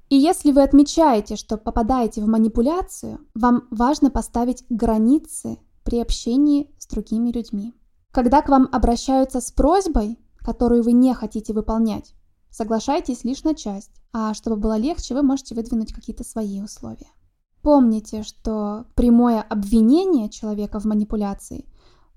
[0.09, 6.87] И если вы отмечаете, что попадаете в манипуляцию, вам важно поставить границы при общении с
[6.87, 7.73] другими людьми.
[8.11, 12.13] Когда к вам обращаются с просьбой, которую вы не хотите выполнять,
[12.51, 17.09] соглашайтесь лишь на часть, а чтобы было легче, вы можете выдвинуть какие-то свои условия.
[17.63, 21.65] Помните, что прямое обвинение человека в манипуляции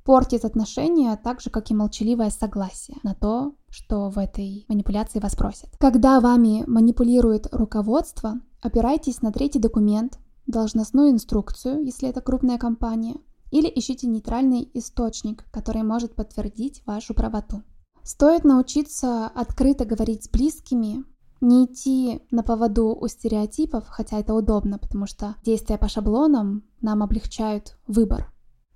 [0.07, 5.35] портит отношения так же, как и молчаливое согласие на то, что в этой манипуляции вас
[5.35, 5.69] просят.
[5.79, 13.17] Когда вами манипулирует руководство, опирайтесь на третий документ, должностную инструкцию, если это крупная компания,
[13.51, 17.63] или ищите нейтральный источник, который может подтвердить вашу правоту.
[18.05, 21.05] Стоит научиться открыто говорить с близкими,
[21.41, 27.03] не идти на поводу у стереотипов, хотя это удобно, потому что действия по шаблонам нам
[27.03, 28.33] облегчают выбор.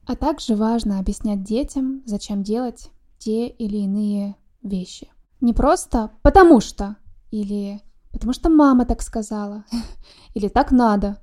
[0.07, 5.09] А также важно объяснять детям, зачем делать те или иные вещи.
[5.41, 6.97] Не просто «потому что»
[7.31, 7.81] или
[8.11, 9.65] «потому что мама так сказала»
[10.35, 11.19] или «так надо».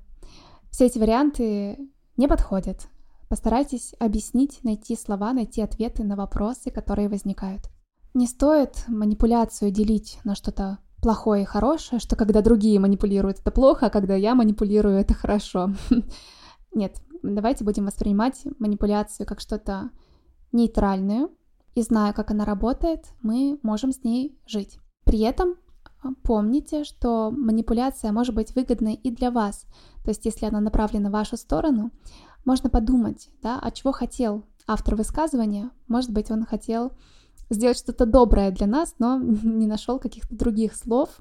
[0.70, 1.78] Все эти варианты
[2.16, 2.88] не подходят.
[3.28, 7.68] Постарайтесь объяснить, найти слова, найти ответы на вопросы, которые возникают.
[8.14, 13.86] Не стоит манипуляцию делить на что-то плохое и хорошее, что когда другие манипулируют, это плохо,
[13.86, 15.74] а когда я манипулирую, это хорошо.
[16.74, 19.90] Нет, давайте будем воспринимать манипуляцию как что-то
[20.52, 21.28] нейтральное,
[21.74, 24.78] и зная, как она работает, мы можем с ней жить.
[25.04, 25.54] При этом
[26.02, 29.66] а, помните, что манипуляция может быть выгодной и для вас.
[30.04, 31.90] То есть, если она направлена в вашу сторону,
[32.44, 35.70] можно подумать, да, а чего хотел автор высказывания.
[35.86, 36.92] Может быть, он хотел
[37.50, 41.18] сделать что-то доброе для нас, но не нашел каких-то других слов.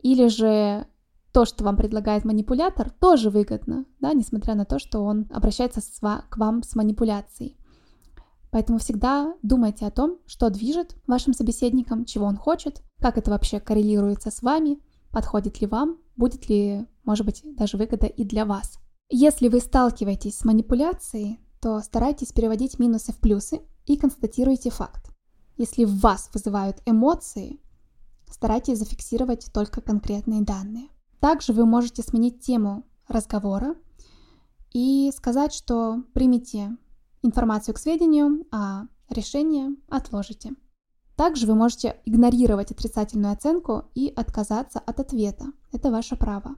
[0.00, 0.86] Или же
[1.34, 5.98] то, что вам предлагает манипулятор, тоже выгодно, да, несмотря на то, что он обращается с,
[5.98, 7.58] к вам с манипуляцией.
[8.52, 13.58] Поэтому всегда думайте о том, что движет вашим собеседником, чего он хочет, как это вообще
[13.58, 14.78] коррелируется с вами,
[15.10, 18.78] подходит ли вам, будет ли, может быть, даже выгода и для вас.
[19.10, 25.10] Если вы сталкиваетесь с манипуляцией, то старайтесь переводить минусы в плюсы и констатируйте факт.
[25.56, 27.58] Если в вас вызывают эмоции,
[28.30, 30.90] старайтесь зафиксировать только конкретные данные.
[31.24, 33.76] Также вы можете сменить тему разговора
[34.74, 36.76] и сказать, что примите
[37.22, 40.50] информацию к сведению, а решение отложите.
[41.16, 45.46] Также вы можете игнорировать отрицательную оценку и отказаться от ответа.
[45.72, 46.56] Это ваше право.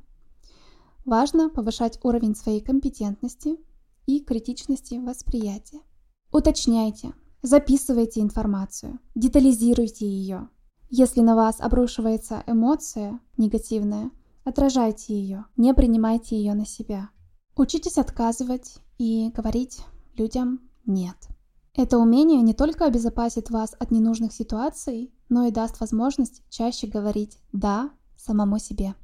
[1.04, 3.60] Важно повышать уровень своей компетентности
[4.06, 5.78] и критичности восприятия.
[6.32, 10.48] Уточняйте, записывайте информацию, детализируйте ее.
[10.90, 14.10] Если на вас обрушивается эмоция негативная,
[14.46, 17.10] отражайте ее, не принимайте ее на себя.
[17.56, 19.80] Учитесь отказывать и говорить
[20.14, 21.16] людям «нет».
[21.74, 27.38] Это умение не только обезопасит вас от ненужных ситуаций, но и даст возможность чаще говорить
[27.52, 28.94] «да» самому себе.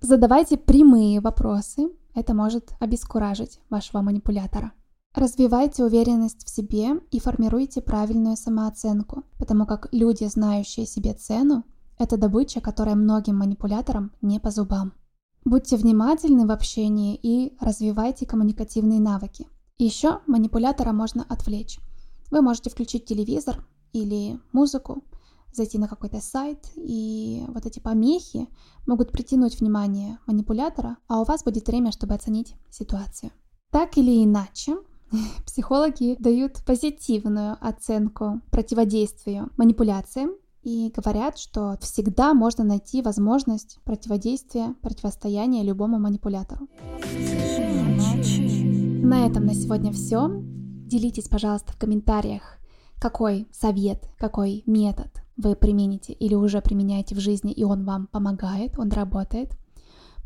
[0.00, 4.72] Задавайте прямые вопросы, это может обескуражить вашего манипулятора.
[5.14, 11.64] Развивайте уверенность в себе и формируйте правильную самооценку, потому как люди, знающие себе цену,
[11.98, 14.92] это добыча, которая многим манипуляторам не по зубам.
[15.44, 19.46] Будьте внимательны в общении и развивайте коммуникативные навыки.
[19.78, 21.78] Еще манипулятора можно отвлечь.
[22.30, 25.04] Вы можете включить телевизор или музыку,
[25.52, 28.48] зайти на какой-то сайт, и вот эти помехи
[28.86, 33.30] могут притянуть внимание манипулятора, а у вас будет время, чтобы оценить ситуацию.
[33.70, 34.76] Так или иначе,
[35.46, 40.32] психологи дают позитивную оценку противодействию манипуляциям
[40.66, 46.66] и говорят, что всегда можно найти возможность противодействия, противостояния любому манипулятору.
[49.04, 50.28] На этом на сегодня все.
[50.28, 52.58] Делитесь, пожалуйста, в комментариях,
[53.00, 58.76] какой совет, какой метод вы примените или уже применяете в жизни, и он вам помогает,
[58.76, 59.56] он работает.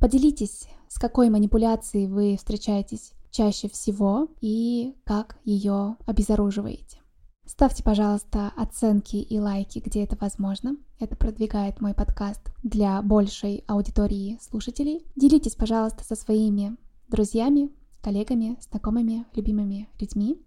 [0.01, 7.00] Поделитесь, с какой манипуляцией вы встречаетесь чаще всего и как ее обезоруживаете.
[7.51, 10.77] Ставьте, пожалуйста, оценки и лайки, где это возможно.
[11.01, 15.05] Это продвигает мой подкаст для большей аудитории слушателей.
[15.17, 16.77] Делитесь, пожалуйста, со своими
[17.09, 17.71] друзьями,
[18.03, 20.41] коллегами, знакомыми, любимыми людьми,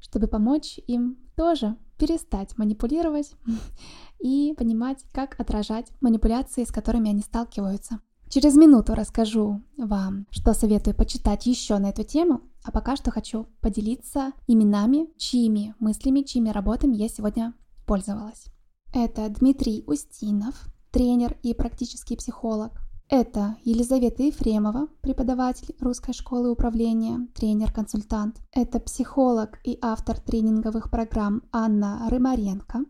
[0.00, 3.30] чтобы помочь им тоже перестать манипулировать
[4.18, 8.00] и понимать, как отражать манипуляции, с которыми они сталкиваются.
[8.28, 13.46] Через минуту расскажу вам, что советую почитать еще на эту тему, а пока что хочу
[13.60, 17.54] поделиться именами, чьими мыслями, чьими работами я сегодня
[17.86, 18.46] пользовалась.
[18.92, 22.72] Это Дмитрий Устинов, тренер и практический психолог.
[23.08, 28.40] Это Елизавета Ефремова, преподаватель Русской школы управления, тренер-консультант.
[28.50, 32.80] Это психолог и автор тренинговых программ Анна Рымаренко.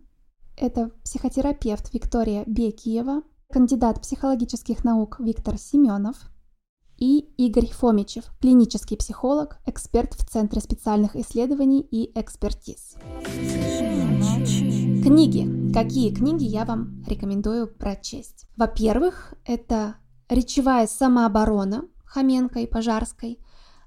[0.57, 3.23] Это психотерапевт Виктория Бекиева,
[3.53, 6.17] кандидат психологических наук Виктор Семенов
[6.99, 12.95] и Игорь Фомичев, клинический психолог, эксперт в Центре специальных исследований и экспертиз.
[15.03, 15.73] Книги.
[15.73, 18.47] Какие книги я вам рекомендую прочесть?
[18.57, 19.97] Во-первых, это
[20.29, 23.39] «Речевая самооборона» Хоменко и Пожарской.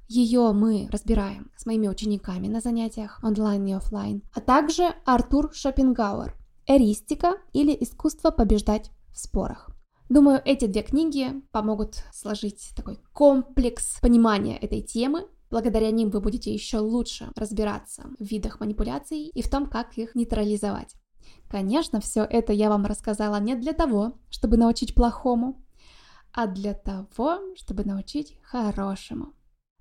[0.08, 4.24] Ее мы разбираем с моими учениками на занятиях онлайн и офлайн.
[4.34, 6.36] А также Артур Шопенгауэр
[6.68, 9.72] «Эристика» или «Искусство побеждать в спорах».
[10.10, 15.28] Думаю, эти две книги помогут сложить такой комплекс понимания этой темы.
[15.52, 20.16] Благодаря ним вы будете еще лучше разбираться в видах манипуляций и в том, как их
[20.16, 20.96] нейтрализовать.
[21.48, 25.64] Конечно, все это я вам рассказала не для того, чтобы научить плохому,
[26.34, 29.34] а для того, чтобы научить хорошему.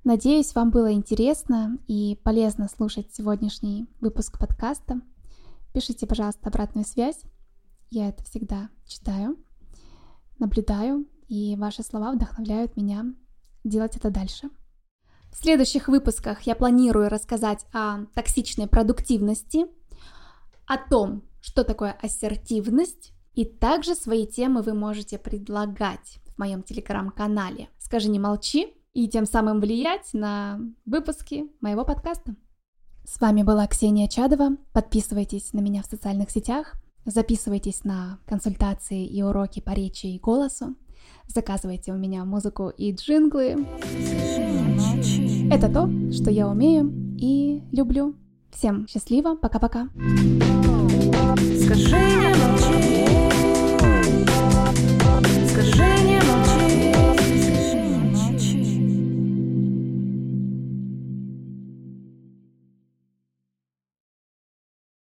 [0.05, 5.01] Надеюсь, вам было интересно и полезно слушать сегодняшний выпуск подкаста.
[5.73, 7.21] Пишите, пожалуйста, обратную связь.
[7.91, 9.39] Я это всегда читаю,
[10.39, 13.05] наблюдаю, и ваши слова вдохновляют меня
[13.65, 14.51] делать это дальше.
[15.31, 19.67] В следующих выпусках я планирую рассказать о токсичной продуктивности,
[20.67, 27.69] о том, что такое ассертивность, и также свои темы вы можете предлагать в моем телеграм-канале
[27.79, 32.35] «Скажи не молчи» и тем самым влиять на выпуски моего подкаста.
[33.05, 34.57] С вами была Ксения Чадова.
[34.73, 36.75] Подписывайтесь на меня в социальных сетях–
[37.09, 40.75] Записывайтесь на консультации и уроки по речи и голосу.
[41.27, 43.67] Заказывайте у меня музыку и джинглы.
[45.51, 48.15] Это то, что я умею и люблю.
[48.51, 49.89] Всем счастливо, пока-пока.
[51.65, 52.98] Скажи